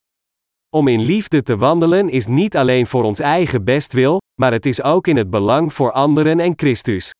Om 0.75 0.87
in 0.87 1.01
liefde 1.01 1.43
te 1.43 1.57
wandelen 1.57 2.09
is 2.09 2.27
niet 2.27 2.57
alleen 2.57 2.87
voor 2.87 3.03
ons 3.03 3.19
eigen 3.19 3.63
bestwil, 3.63 4.17
maar 4.41 4.51
het 4.51 4.65
is 4.65 4.81
ook 4.81 5.07
in 5.07 5.17
het 5.17 5.29
belang 5.29 5.73
voor 5.73 5.91
anderen 5.91 6.39
en 6.39 6.53
Christus. 6.55 7.11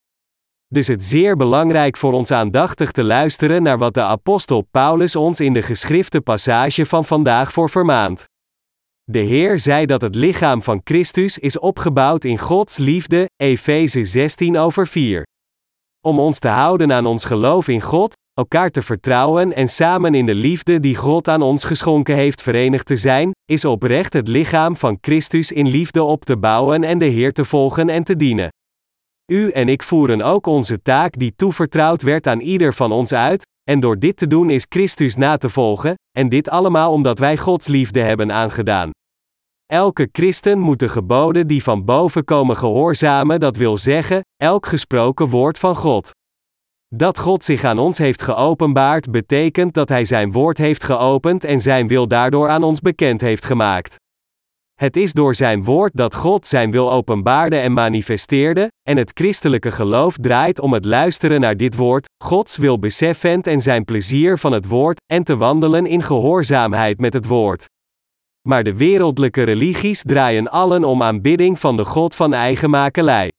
Dus 0.68 0.88
het 0.88 1.04
zeer 1.04 1.36
belangrijk 1.36 1.98
voor 1.98 2.14
ons 2.14 2.32
aandachtig 2.32 2.92
te 2.92 3.04
luisteren 3.04 3.64
naar 3.64 3.78
wat 3.78 3.94
de 3.94 4.04
apostel 4.04 4.68
Paulus 4.72 5.16
ons 5.16 5.40
in 5.40 5.54
de 5.54 5.62
geschrifte 5.62 6.22
passage 6.22 6.86
van 6.86 7.06
vandaag 7.06 7.52
voor 7.52 7.70
vermaant. 7.70 8.31
De 9.12 9.20
Heer 9.20 9.60
zei 9.60 9.86
dat 9.86 10.02
het 10.02 10.16
lichaam 10.16 10.64
van 10.64 10.82
Christus 10.84 11.38
is 11.38 11.60
opgebouwd 11.60 12.24
in 12.24 12.38
Gods 12.38 12.78
liefde, 12.78 13.30
Efeze 13.36 14.06
16 14.06 14.58
over 14.58 14.88
4. 14.88 15.26
Om 16.08 16.20
ons 16.20 16.40
te 16.40 16.48
houden 16.48 16.92
aan 16.92 17.06
ons 17.06 17.26
geloof 17.26 17.68
in 17.68 17.82
God, 17.82 18.14
elkaar 18.34 18.70
te 18.70 18.82
vertrouwen 18.82 19.54
en 19.54 19.68
samen 19.68 20.16
in 20.16 20.26
de 20.26 20.36
liefde 20.36 20.80
die 20.80 20.96
God 20.96 21.28
aan 21.28 21.42
ons 21.42 21.64
geschonken 21.64 22.16
heeft 22.16 22.42
verenigd 22.42 22.86
te 22.86 22.98
zijn, 22.98 23.32
is 23.46 23.66
oprecht 23.66 24.14
het 24.14 24.28
lichaam 24.28 24.78
van 24.78 24.98
Christus 25.02 25.52
in 25.52 25.68
liefde 25.68 26.04
op 26.04 26.26
te 26.26 26.38
bouwen 26.38 26.84
en 26.84 26.98
de 26.98 27.06
Heer 27.06 27.34
te 27.34 27.46
volgen 27.46 27.90
en 27.90 28.04
te 28.04 28.16
dienen. 28.16 28.50
U 29.32 29.50
en 29.50 29.70
ik 29.70 29.84
voeren 29.84 30.22
ook 30.22 30.46
onze 30.48 30.82
taak 30.82 31.20
die 31.20 31.34
toevertrouwd 31.36 32.02
werd 32.02 32.28
aan 32.28 32.40
ieder 32.40 32.74
van 32.74 32.92
ons 32.92 33.14
uit, 33.14 33.46
en 33.70 33.80
door 33.80 34.00
dit 34.00 34.18
te 34.18 34.28
doen 34.28 34.50
is 34.50 34.66
Christus 34.70 35.16
na 35.16 35.38
te 35.38 35.50
volgen, 35.50 35.94
en 36.18 36.30
dit 36.30 36.50
allemaal 36.50 36.92
omdat 36.92 37.20
wij 37.20 37.38
Gods 37.38 37.68
liefde 37.68 38.00
hebben 38.00 38.32
aangedaan. 38.32 38.92
Elke 39.72 40.10
christen 40.12 40.60
moet 40.60 40.80
de 40.80 40.90
geboden 40.90 41.48
die 41.48 41.64
van 41.64 41.86
boven 41.86 42.24
komen 42.24 42.58
gehoorzamen, 42.58 43.40
dat 43.40 43.58
wil 43.58 43.78
zeggen, 43.78 44.22
elk 44.38 44.66
gesproken 44.66 45.30
woord 45.30 45.58
van 45.58 45.76
God. 45.76 46.10
Dat 46.96 47.20
God 47.20 47.44
zich 47.44 47.64
aan 47.64 47.80
ons 47.80 47.98
heeft 47.98 48.22
geopenbaard 48.22 49.12
betekent 49.12 49.74
dat 49.74 49.90
Hij 49.90 50.06
Zijn 50.06 50.32
woord 50.32 50.58
heeft 50.58 50.84
geopend 50.84 51.44
en 51.44 51.60
Zijn 51.60 51.88
wil 51.88 52.08
daardoor 52.08 52.50
aan 52.50 52.64
ons 52.64 52.80
bekend 52.80 53.22
heeft 53.22 53.46
gemaakt. 53.46 53.96
Het 54.74 54.98
is 54.98 55.14
door 55.14 55.36
Zijn 55.36 55.64
woord 55.64 55.92
dat 55.98 56.16
God 56.16 56.48
Zijn 56.48 56.72
wil 56.72 56.92
openbaarde 56.92 57.58
en 57.58 57.74
manifesteerde, 57.74 58.72
en 58.90 58.98
het 58.98 59.12
christelijke 59.14 59.72
geloof 59.72 60.16
draait 60.22 60.60
om 60.60 60.74
het 60.74 60.86
luisteren 60.86 61.40
naar 61.40 61.58
dit 61.58 61.76
woord, 61.76 62.10
Gods 62.24 62.58
wil 62.58 62.80
beseffend 62.80 63.48
en 63.48 63.62
Zijn 63.62 63.86
plezier 63.86 64.38
van 64.38 64.52
het 64.52 64.68
woord, 64.68 65.02
en 65.14 65.24
te 65.24 65.38
wandelen 65.38 65.86
in 65.86 66.02
gehoorzaamheid 66.02 67.00
met 67.00 67.14
het 67.14 67.26
woord. 67.28 67.66
Maar 68.48 68.64
de 68.64 68.76
wereldlijke 68.76 69.44
religies 69.44 70.02
draaien 70.02 70.50
allen 70.50 70.84
om 70.84 71.04
aanbidding 71.04 71.60
van 71.60 71.76
de 71.76 71.86
God 71.86 72.16
van 72.16 72.34
eigen 72.34 72.70
makelij. 72.70 73.32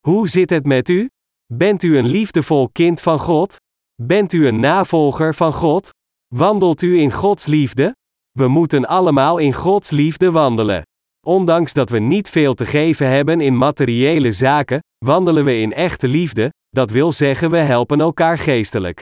Hoe 0.00 0.28
zit 0.28 0.50
het 0.50 0.66
met 0.66 0.88
u? 0.88 1.08
Bent 1.52 1.82
u 1.82 1.98
een 1.98 2.06
liefdevol 2.06 2.68
kind 2.72 3.00
van 3.00 3.18
God? 3.18 3.56
Bent 4.02 4.32
u 4.32 4.46
een 4.46 4.60
navolger 4.60 5.34
van 5.34 5.52
God? 5.52 5.90
Wandelt 6.34 6.82
u 6.82 6.98
in 6.98 7.12
Gods 7.12 7.46
liefde? 7.46 7.94
We 8.32 8.48
moeten 8.48 8.86
allemaal 8.86 9.38
in 9.38 9.52
Gods 9.52 9.90
liefde 9.90 10.30
wandelen. 10.30 10.82
Ondanks 11.26 11.72
dat 11.72 11.90
we 11.90 11.98
niet 11.98 12.30
veel 12.30 12.54
te 12.54 12.66
geven 12.66 13.08
hebben 13.08 13.40
in 13.40 13.56
materiële 13.56 14.32
zaken, 14.32 14.80
wandelen 15.04 15.44
we 15.44 15.58
in 15.58 15.72
echte 15.72 16.08
liefde, 16.08 16.50
dat 16.68 16.90
wil 16.90 17.12
zeggen 17.12 17.50
we 17.50 17.56
helpen 17.56 18.00
elkaar 18.00 18.38
geestelijk. 18.38 19.00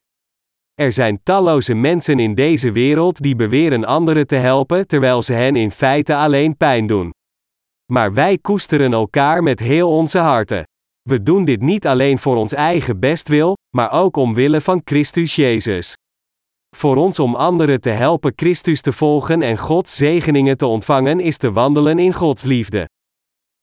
Er 0.75 0.93
zijn 0.93 1.21
talloze 1.23 1.75
mensen 1.75 2.19
in 2.19 2.35
deze 2.35 2.73
wereld 2.73 3.23
die 3.23 3.37
beweren 3.37 3.85
anderen 3.85 4.27
te 4.27 4.37
helpen 4.37 4.87
terwijl 4.87 5.23
ze 5.23 5.33
hen 5.33 5.57
in 5.57 5.71
feite 5.71 6.15
alleen 6.17 6.57
pijn 6.57 6.87
doen. 6.87 7.11
Maar 7.93 8.15
wij 8.15 8.39
koesteren 8.39 8.93
elkaar 8.93 9.43
met 9.43 9.61
heel 9.61 9.97
onze 9.97 10.19
harten. 10.19 10.63
We 11.03 11.23
doen 11.23 11.45
dit 11.45 11.61
niet 11.61 11.87
alleen 11.87 12.19
voor 12.19 12.37
ons 12.37 12.53
eigen 12.53 12.99
bestwil, 12.99 13.57
maar 13.77 13.93
ook 13.93 14.17
omwille 14.17 14.61
van 14.61 14.81
Christus 14.85 15.37
Jezus. 15.37 15.95
Voor 16.77 16.97
ons 16.97 17.19
om 17.19 17.35
anderen 17.35 17.81
te 17.81 17.91
helpen 17.91 18.33
Christus 18.37 18.81
te 18.81 18.93
volgen 18.93 19.43
en 19.43 19.59
Gods 19.59 19.97
zegeningen 19.97 20.57
te 20.57 20.67
ontvangen 20.67 21.21
is 21.21 21.37
te 21.37 21.53
wandelen 21.53 21.99
in 21.99 22.13
Gods 22.13 22.43
liefde. 22.43 22.89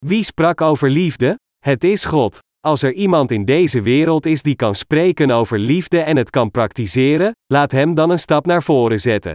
Wie 0.06 0.24
sprak 0.24 0.60
over 0.60 0.90
liefde? 0.90 1.38
Het 1.58 1.84
is 1.84 2.04
God. 2.04 2.38
Als 2.66 2.82
er 2.82 2.92
iemand 2.92 3.30
in 3.30 3.44
deze 3.44 3.82
wereld 3.82 4.26
is 4.26 4.42
die 4.42 4.56
kan 4.56 4.74
spreken 4.74 5.30
over 5.30 5.58
liefde 5.58 6.00
en 6.00 6.16
het 6.16 6.30
kan 6.30 6.50
praktiseren, 6.50 7.32
laat 7.46 7.72
hem 7.72 7.94
dan 7.94 8.10
een 8.10 8.18
stap 8.18 8.46
naar 8.46 8.62
voren 8.62 9.00
zetten. 9.00 9.34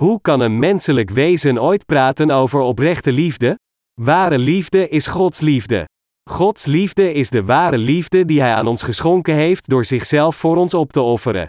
Hoe 0.00 0.20
kan 0.20 0.40
een 0.40 0.58
menselijk 0.58 1.10
wezen 1.10 1.62
ooit 1.62 1.86
praten 1.86 2.30
over 2.30 2.60
oprechte 2.60 3.12
liefde? 3.12 3.58
Ware 4.00 4.38
liefde 4.38 4.88
is 4.88 5.06
Gods 5.06 5.40
liefde. 5.40 5.84
Gods 6.30 6.64
liefde 6.64 7.12
is 7.12 7.30
de 7.30 7.44
ware 7.44 7.78
liefde 7.78 8.24
die 8.24 8.40
Hij 8.40 8.54
aan 8.54 8.66
ons 8.66 8.82
geschonken 8.82 9.34
heeft 9.34 9.68
door 9.68 9.84
zichzelf 9.84 10.36
voor 10.36 10.56
ons 10.56 10.74
op 10.74 10.92
te 10.92 11.00
offeren. 11.00 11.46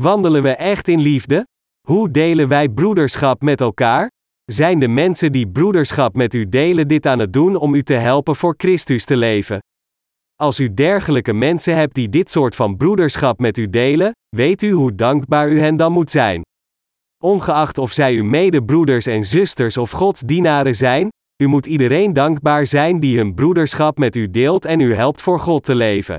Wandelen 0.00 0.42
we 0.42 0.50
echt 0.50 0.88
in 0.88 1.00
liefde? 1.00 1.46
Hoe 1.88 2.10
delen 2.10 2.48
wij 2.48 2.68
broederschap 2.68 3.42
met 3.42 3.60
elkaar? 3.60 4.10
Zijn 4.44 4.78
de 4.78 4.88
mensen 4.88 5.32
die 5.32 5.48
broederschap 5.48 6.14
met 6.14 6.34
u 6.34 6.48
delen 6.48 6.88
dit 6.88 7.06
aan 7.06 7.18
het 7.18 7.32
doen 7.32 7.56
om 7.56 7.74
u 7.74 7.82
te 7.82 7.94
helpen 7.94 8.36
voor 8.36 8.54
Christus 8.56 9.04
te 9.04 9.16
leven? 9.16 9.58
Als 10.36 10.60
u 10.60 10.74
dergelijke 10.74 11.32
mensen 11.32 11.76
hebt 11.76 11.94
die 11.94 12.08
dit 12.08 12.30
soort 12.30 12.54
van 12.54 12.76
broederschap 12.76 13.38
met 13.38 13.56
u 13.56 13.70
delen, 13.70 14.12
weet 14.36 14.62
u 14.62 14.70
hoe 14.70 14.94
dankbaar 14.94 15.48
u 15.48 15.60
hen 15.60 15.76
dan 15.76 15.92
moet 15.92 16.10
zijn. 16.10 16.42
Ongeacht 17.24 17.78
of 17.78 17.92
zij 17.92 18.14
uw 18.14 18.24
medebroeders 18.24 19.06
en 19.06 19.24
zusters 19.24 19.76
of 19.76 19.90
Gods 19.90 20.20
dienaren 20.20 20.74
zijn, 20.74 21.08
u 21.42 21.46
moet 21.46 21.66
iedereen 21.66 22.12
dankbaar 22.12 22.66
zijn 22.66 23.00
die 23.00 23.16
hun 23.16 23.34
broederschap 23.34 23.98
met 23.98 24.16
u 24.16 24.30
deelt 24.30 24.64
en 24.64 24.80
u 24.80 24.94
helpt 24.94 25.20
voor 25.20 25.40
God 25.40 25.64
te 25.64 25.74
leven. 25.74 26.18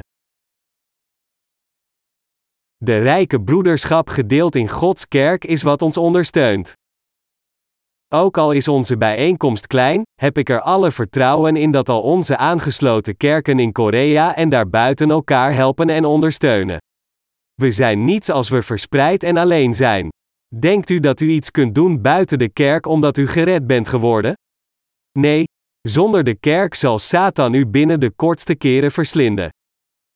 De 2.78 2.98
rijke 2.98 3.42
broederschap 3.42 4.10
gedeeld 4.10 4.56
in 4.56 4.70
Gods 4.70 5.08
kerk 5.08 5.46
is 5.46 5.62
wat 5.62 5.82
ons 5.82 5.98
ondersteunt. 5.98 6.74
Ook 8.14 8.38
al 8.38 8.52
is 8.52 8.68
onze 8.68 8.98
bijeenkomst 8.98 9.68
klein, 9.68 10.02
heb 10.22 10.38
ik 10.38 10.50
er 10.50 10.62
alle 10.62 10.92
vertrouwen 10.92 11.56
in 11.56 11.72
dat 11.72 11.90
al 11.90 12.02
onze 12.02 12.38
aangesloten 12.38 13.18
kerken 13.18 13.60
in 13.60 13.72
Korea 13.72 14.36
en 14.36 14.50
daarbuiten 14.50 15.10
elkaar 15.10 15.54
helpen 15.54 15.90
en 15.90 16.06
ondersteunen. 16.06 16.78
We 17.54 17.72
zijn 17.72 18.04
niets 18.04 18.30
als 18.30 18.50
we 18.50 18.62
verspreid 18.62 19.24
en 19.24 19.38
alleen 19.38 19.74
zijn. 19.74 20.10
Denkt 20.60 20.90
u 20.90 21.00
dat 21.00 21.20
u 21.20 21.30
iets 21.30 21.52
kunt 21.52 21.76
doen 21.76 22.02
buiten 22.02 22.38
de 22.38 22.50
kerk 22.50 22.86
omdat 22.86 23.18
u 23.18 23.28
gered 23.28 23.68
bent 23.68 23.88
geworden? 23.88 24.34
Nee, 25.20 25.44
zonder 25.82 26.24
de 26.24 26.36
kerk 26.36 26.76
zal 26.76 27.00
Satan 27.00 27.54
u 27.54 27.68
binnen 27.68 28.00
de 28.00 28.12
kortste 28.12 28.56
keren 28.56 28.92
verslinden. 28.92 29.50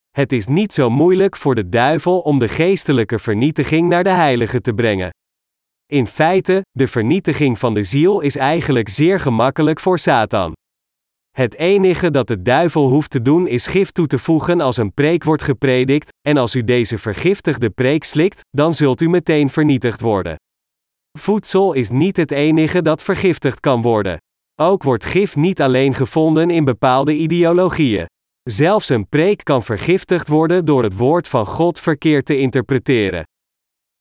Het 0.10 0.32
is 0.32 0.48
niet 0.48 0.74
zo 0.74 0.90
moeilijk 0.90 1.36
voor 1.36 1.56
de 1.56 1.70
duivel 1.70 2.20
om 2.20 2.40
de 2.40 2.48
geestelijke 2.48 3.20
vernietiging 3.20 3.90
naar 3.90 4.04
de 4.04 4.10
heilige 4.10 4.62
te 4.62 4.74
brengen. 4.74 5.10
In 5.92 6.08
feite, 6.08 6.62
de 6.72 6.88
vernietiging 6.88 7.60
van 7.60 7.74
de 7.74 7.84
ziel 7.84 8.20
is 8.20 8.36
eigenlijk 8.36 8.90
zeer 8.90 9.20
gemakkelijk 9.20 9.80
voor 9.80 10.00
Satan. 10.00 10.54
Het 11.32 11.56
enige 11.56 12.12
dat 12.12 12.28
de 12.28 12.42
duivel 12.42 12.88
hoeft 12.88 13.10
te 13.10 13.22
doen 13.22 13.48
is 13.48 13.68
gif 13.68 13.92
toe 13.92 14.08
te 14.08 14.20
voegen 14.20 14.62
als 14.62 14.78
een 14.78 14.94
preek 14.94 15.24
wordt 15.24 15.44
gepredikt, 15.44 16.10
en 16.28 16.38
als 16.38 16.56
u 16.56 16.64
deze 16.64 16.98
vergiftigde 16.98 17.70
preek 17.70 18.04
slikt, 18.04 18.42
dan 18.50 18.74
zult 18.74 19.02
u 19.02 19.10
meteen 19.10 19.50
vernietigd 19.50 20.02
worden. 20.02 20.36
Voedsel 21.20 21.74
is 21.74 21.90
niet 21.90 22.18
het 22.18 22.32
enige 22.32 22.82
dat 22.82 23.04
vergiftigd 23.04 23.60
kan 23.60 23.82
worden. 23.82 24.18
Ook 24.62 24.84
wordt 24.84 25.06
gif 25.06 25.36
niet 25.36 25.62
alleen 25.62 25.94
gevonden 25.94 26.50
in 26.50 26.64
bepaalde 26.64 27.16
ideologieën. 27.16 28.06
Zelfs 28.50 28.90
een 28.90 29.08
preek 29.08 29.44
kan 29.44 29.64
vergiftigd 29.64 30.28
worden 30.28 30.66
door 30.66 30.84
het 30.84 30.98
woord 30.98 31.28
van 31.28 31.46
God 31.46 31.80
verkeerd 31.80 32.26
te 32.26 32.38
interpreteren. 32.38 33.24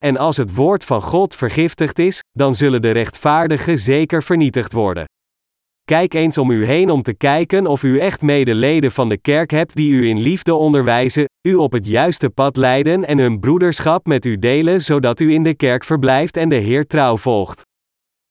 En 0.04 0.16
als 0.16 0.36
het 0.36 0.54
woord 0.54 0.84
van 0.84 1.02
God 1.02 1.34
vergiftigd 1.34 1.98
is, 1.98 2.20
dan 2.32 2.54
zullen 2.54 2.82
de 2.82 2.90
rechtvaardigen 2.90 3.78
zeker 3.78 4.22
vernietigd 4.22 4.72
worden. 4.72 5.04
Kijk 5.84 6.14
eens 6.14 6.38
om 6.38 6.50
u 6.50 6.64
heen 6.64 6.90
om 6.90 7.02
te 7.02 7.14
kijken 7.14 7.66
of 7.66 7.82
u 7.82 7.98
echt 7.98 8.22
medeleden 8.22 8.92
van 8.92 9.08
de 9.08 9.18
kerk 9.18 9.50
hebt 9.50 9.76
die 9.76 9.92
u 9.92 10.08
in 10.08 10.18
liefde 10.18 10.54
onderwijzen, 10.54 11.24
u 11.48 11.54
op 11.54 11.72
het 11.72 11.86
juiste 11.86 12.30
pad 12.30 12.56
leiden 12.56 13.06
en 13.06 13.18
hun 13.18 13.40
broederschap 13.40 14.06
met 14.06 14.24
u 14.24 14.38
delen 14.38 14.82
zodat 14.82 15.20
u 15.20 15.32
in 15.32 15.42
de 15.42 15.54
kerk 15.54 15.84
verblijft 15.84 16.36
en 16.36 16.48
de 16.48 16.56
Heer 16.56 16.86
trouw 16.86 17.16
volgt. 17.16 17.62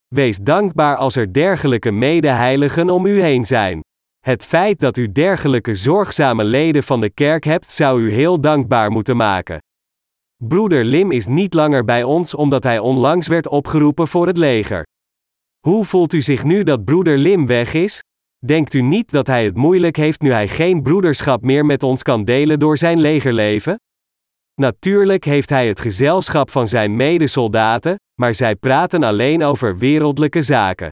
Wees 0.08 0.38
dankbaar 0.38 0.96
als 0.96 1.16
er 1.16 1.34
dergelijke 1.34 1.92
medeheiligen 1.92 2.90
om 2.90 3.06
u 3.06 3.22
heen 3.22 3.46
zijn. 3.46 3.82
Het 4.26 4.46
feit 4.46 4.80
dat 4.80 4.98
u 4.98 5.12
dergelijke 5.12 5.76
zorgzame 5.76 6.44
leden 6.44 6.84
van 6.84 7.02
de 7.02 7.10
kerk 7.10 7.44
hebt, 7.44 7.70
zou 7.70 8.02
u 8.02 8.12
heel 8.12 8.42
dankbaar 8.42 8.92
moeten 8.92 9.18
maken. 9.18 9.60
Broeder 10.44 10.84
Lim 10.84 11.12
is 11.12 11.28
niet 11.28 11.54
langer 11.54 11.84
bij 11.84 12.04
ons 12.04 12.34
omdat 12.34 12.64
hij 12.64 12.80
onlangs 12.80 13.28
werd 13.28 13.48
opgeroepen 13.48 14.08
voor 14.08 14.28
het 14.28 14.38
leger. 14.38 14.86
Hoe 15.60 15.86
voelt 15.86 16.14
u 16.14 16.22
zich 16.22 16.44
nu 16.44 16.64
dat 16.64 16.86
broeder 16.86 17.18
Lim 17.18 17.48
weg 17.48 17.74
is? 17.74 18.04
Denkt 18.46 18.74
u 18.74 18.82
niet 18.82 19.12
dat 19.12 19.28
hij 19.28 19.46
het 19.46 19.56
moeilijk 19.56 19.96
heeft 19.96 20.22
nu 20.22 20.32
hij 20.32 20.48
geen 20.48 20.82
broederschap 20.82 21.42
meer 21.42 21.66
met 21.66 21.84
ons 21.84 22.04
kan 22.04 22.24
delen 22.24 22.60
door 22.60 22.78
zijn 22.78 23.00
legerleven? 23.00 23.80
Natuurlijk 24.54 25.24
heeft 25.24 25.50
hij 25.50 25.68
het 25.68 25.80
gezelschap 25.80 26.50
van 26.50 26.68
zijn 26.68 26.96
medesoldaten, 26.96 27.96
maar 28.22 28.34
zij 28.34 28.56
praten 28.56 29.04
alleen 29.04 29.44
over 29.44 29.78
wereldlijke 29.78 30.42
zaken. 30.42 30.90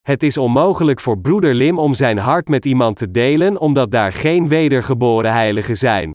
Het 0.00 0.22
is 0.22 0.36
onmogelijk 0.36 1.00
voor 1.00 1.18
broeder 1.18 1.54
Lim 1.54 1.78
om 1.78 1.94
zijn 1.94 2.18
hart 2.18 2.48
met 2.48 2.64
iemand 2.64 2.96
te 2.96 3.10
delen 3.10 3.58
omdat 3.58 3.90
daar 3.90 4.12
geen 4.12 4.48
wedergeboren 4.48 5.32
heiligen 5.32 5.76
zijn. 5.76 6.12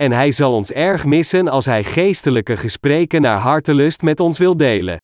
En 0.00 0.12
hij 0.12 0.32
zal 0.32 0.54
ons 0.54 0.72
erg 0.72 1.04
missen 1.04 1.48
als 1.48 1.66
hij 1.66 1.84
geestelijke 1.84 2.56
gesprekken 2.56 3.20
naar 3.20 3.38
hartelust 3.38 4.02
met 4.02 4.20
ons 4.20 4.38
wil 4.38 4.56
delen. 4.56 4.98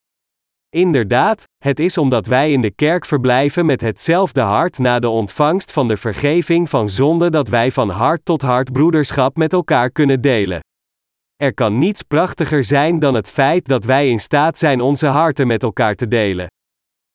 Inderdaad, 0.68 1.44
het 1.64 1.78
is 1.78 1.98
omdat 1.98 2.26
wij 2.26 2.52
in 2.52 2.60
de 2.60 2.70
kerk 2.70 3.04
verblijven 3.04 3.66
met 3.66 3.80
hetzelfde 3.80 4.40
hart 4.40 4.78
na 4.78 4.98
de 4.98 5.08
ontvangst 5.08 5.72
van 5.72 5.88
de 5.88 5.96
vergeving 5.96 6.70
van 6.70 6.88
zonde 6.88 7.30
dat 7.30 7.48
wij 7.48 7.72
van 7.72 7.90
hart 7.90 8.24
tot 8.24 8.42
hart 8.42 8.72
broederschap 8.72 9.36
met 9.36 9.52
elkaar 9.52 9.90
kunnen 9.90 10.20
delen. 10.20 10.60
Er 11.36 11.54
kan 11.54 11.78
niets 11.78 12.02
prachtiger 12.02 12.64
zijn 12.64 12.98
dan 12.98 13.14
het 13.14 13.30
feit 13.30 13.66
dat 13.66 13.84
wij 13.84 14.08
in 14.08 14.20
staat 14.20 14.58
zijn 14.58 14.80
onze 14.80 15.06
harten 15.06 15.46
met 15.46 15.62
elkaar 15.62 15.94
te 15.94 16.08
delen. 16.08 16.46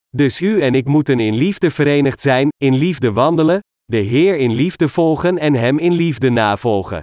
Dus 0.09 0.41
u 0.41 0.61
en 0.61 0.75
ik 0.75 0.85
moeten 0.85 1.19
in 1.19 1.33
liefde 1.33 1.71
verenigd 1.71 2.21
zijn, 2.21 2.49
in 2.57 2.75
liefde 2.75 3.11
wandelen, 3.11 3.59
de 3.85 3.97
Heer 3.97 4.37
in 4.37 4.51
liefde 4.51 4.89
volgen 4.89 5.37
en 5.37 5.53
Hem 5.53 5.79
in 5.79 5.93
liefde 5.93 6.29
navolgen. 6.29 7.01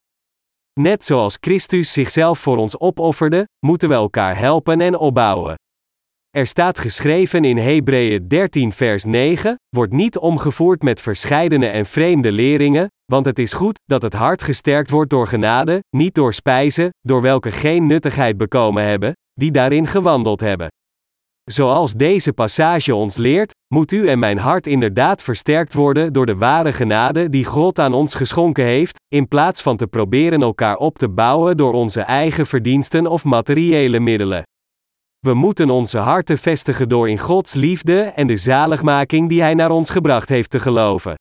Net 0.78 1.04
zoals 1.04 1.36
Christus 1.40 1.92
zichzelf 1.92 2.38
voor 2.38 2.56
ons 2.56 2.80
opofferde, 2.80 3.48
moeten 3.66 3.88
we 3.88 3.94
elkaar 3.94 4.38
helpen 4.38 4.80
en 4.80 4.98
opbouwen. 4.98 5.54
Er 6.30 6.46
staat 6.46 6.78
geschreven 6.78 7.44
in 7.44 7.56
Hebreeën 7.56 8.28
13 8.28 8.72
vers 8.72 9.04
9, 9.04 9.56
wordt 9.68 9.92
niet 9.92 10.18
omgevoerd 10.18 10.82
met 10.82 11.00
verscheidene 11.00 11.66
en 11.66 11.86
vreemde 11.86 12.32
leringen, 12.32 12.86
want 13.04 13.26
het 13.26 13.38
is 13.38 13.52
goed 13.52 13.80
dat 13.84 14.02
het 14.02 14.12
hart 14.12 14.42
gesterkt 14.42 14.90
wordt 14.90 15.10
door 15.10 15.26
genade, 15.26 15.80
niet 15.96 16.14
door 16.14 16.34
spijzen, 16.34 16.88
door 17.00 17.22
welke 17.22 17.50
geen 17.50 17.86
nuttigheid 17.86 18.36
bekomen 18.36 18.84
hebben, 18.84 19.12
die 19.32 19.50
daarin 19.50 19.86
gewandeld 19.86 20.40
hebben. 20.40 20.68
Zoals 21.48 21.92
deze 21.92 22.32
passage 22.32 22.94
ons 22.94 23.16
leert, 23.16 23.54
moet 23.74 23.92
u 23.92 24.08
en 24.08 24.18
mijn 24.18 24.38
hart 24.38 24.66
inderdaad 24.66 25.22
versterkt 25.22 25.74
worden 25.74 26.12
door 26.12 26.26
de 26.26 26.37
ware 26.37 26.72
genade 26.72 27.28
die 27.28 27.44
God 27.44 27.78
aan 27.78 27.92
ons 27.92 28.14
geschonken 28.14 28.64
heeft, 28.64 28.98
in 29.08 29.28
plaats 29.28 29.62
van 29.62 29.76
te 29.76 29.87
proberen 29.87 30.42
elkaar 30.42 30.76
op 30.76 30.98
te 30.98 31.08
bouwen 31.08 31.56
door 31.56 31.72
onze 31.72 32.00
eigen 32.00 32.46
verdiensten 32.46 33.06
of 33.06 33.24
materiële 33.24 34.00
middelen. 34.00 34.42
We 35.18 35.34
moeten 35.34 35.70
onze 35.70 35.98
harten 35.98 36.38
vestigen 36.38 36.88
door 36.88 37.08
in 37.08 37.18
Gods 37.18 37.54
liefde 37.54 38.00
en 38.00 38.26
de 38.26 38.37
zaligmaking 38.37 39.28
die 39.28 39.40
Hij 39.40 39.54
naar 39.54 39.70
ons 39.70 39.90
gebracht 39.90 40.28
heeft 40.28 40.50
te 40.50 40.61
geloven. 40.61 41.14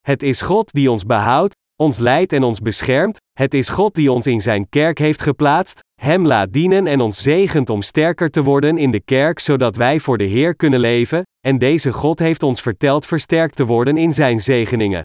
Het 0.00 0.22
is 0.22 0.40
God 0.40 0.72
die 0.72 0.90
ons 0.90 1.04
behoudt, 1.04 1.54
ons 1.82 1.98
leidt 1.98 2.32
en 2.32 2.42
ons 2.42 2.60
beschermt, 2.60 3.18
het 3.38 3.54
is 3.54 3.68
God 3.68 3.94
die 3.94 4.12
ons 4.12 4.26
in 4.26 4.40
Zijn 4.40 4.68
kerk 4.68 4.98
heeft 4.98 5.22
geplaatst, 5.22 5.80
Hem 6.00 6.26
laat 6.26 6.52
dienen 6.52 6.86
en 6.86 7.00
ons 7.00 7.22
zegent 7.22 7.70
om 7.70 7.82
sterker 7.82 8.30
te 8.30 8.42
worden 8.42 8.78
in 8.78 8.90
de 8.90 9.00
kerk 9.00 9.38
zodat 9.38 9.76
wij 9.76 10.00
voor 10.00 10.18
de 10.18 10.24
Heer 10.24 10.56
kunnen 10.56 10.80
leven, 10.80 11.22
en 11.46 11.58
deze 11.58 11.92
God 11.92 12.18
heeft 12.18 12.42
ons 12.42 12.60
verteld 12.60 13.06
versterkt 13.06 13.56
te 13.56 13.64
worden 13.64 13.96
in 13.96 14.12
Zijn 14.12 14.40
zegeningen. 14.40 15.02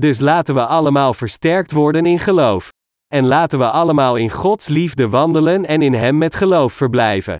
Dus 0.00 0.18
laten 0.18 0.54
we 0.54 0.66
allemaal 0.66 1.14
versterkt 1.14 1.72
worden 1.72 2.06
in 2.06 2.18
geloof. 2.18 2.68
En 3.06 3.26
laten 3.26 3.58
we 3.58 3.70
allemaal 3.70 4.16
in 4.16 4.30
Gods 4.30 4.68
liefde 4.68 5.08
wandelen 5.08 5.66
en 5.66 5.82
in 5.82 5.94
Hem 5.94 6.18
met 6.18 6.34
geloof 6.34 6.72
verblijven. 6.72 7.36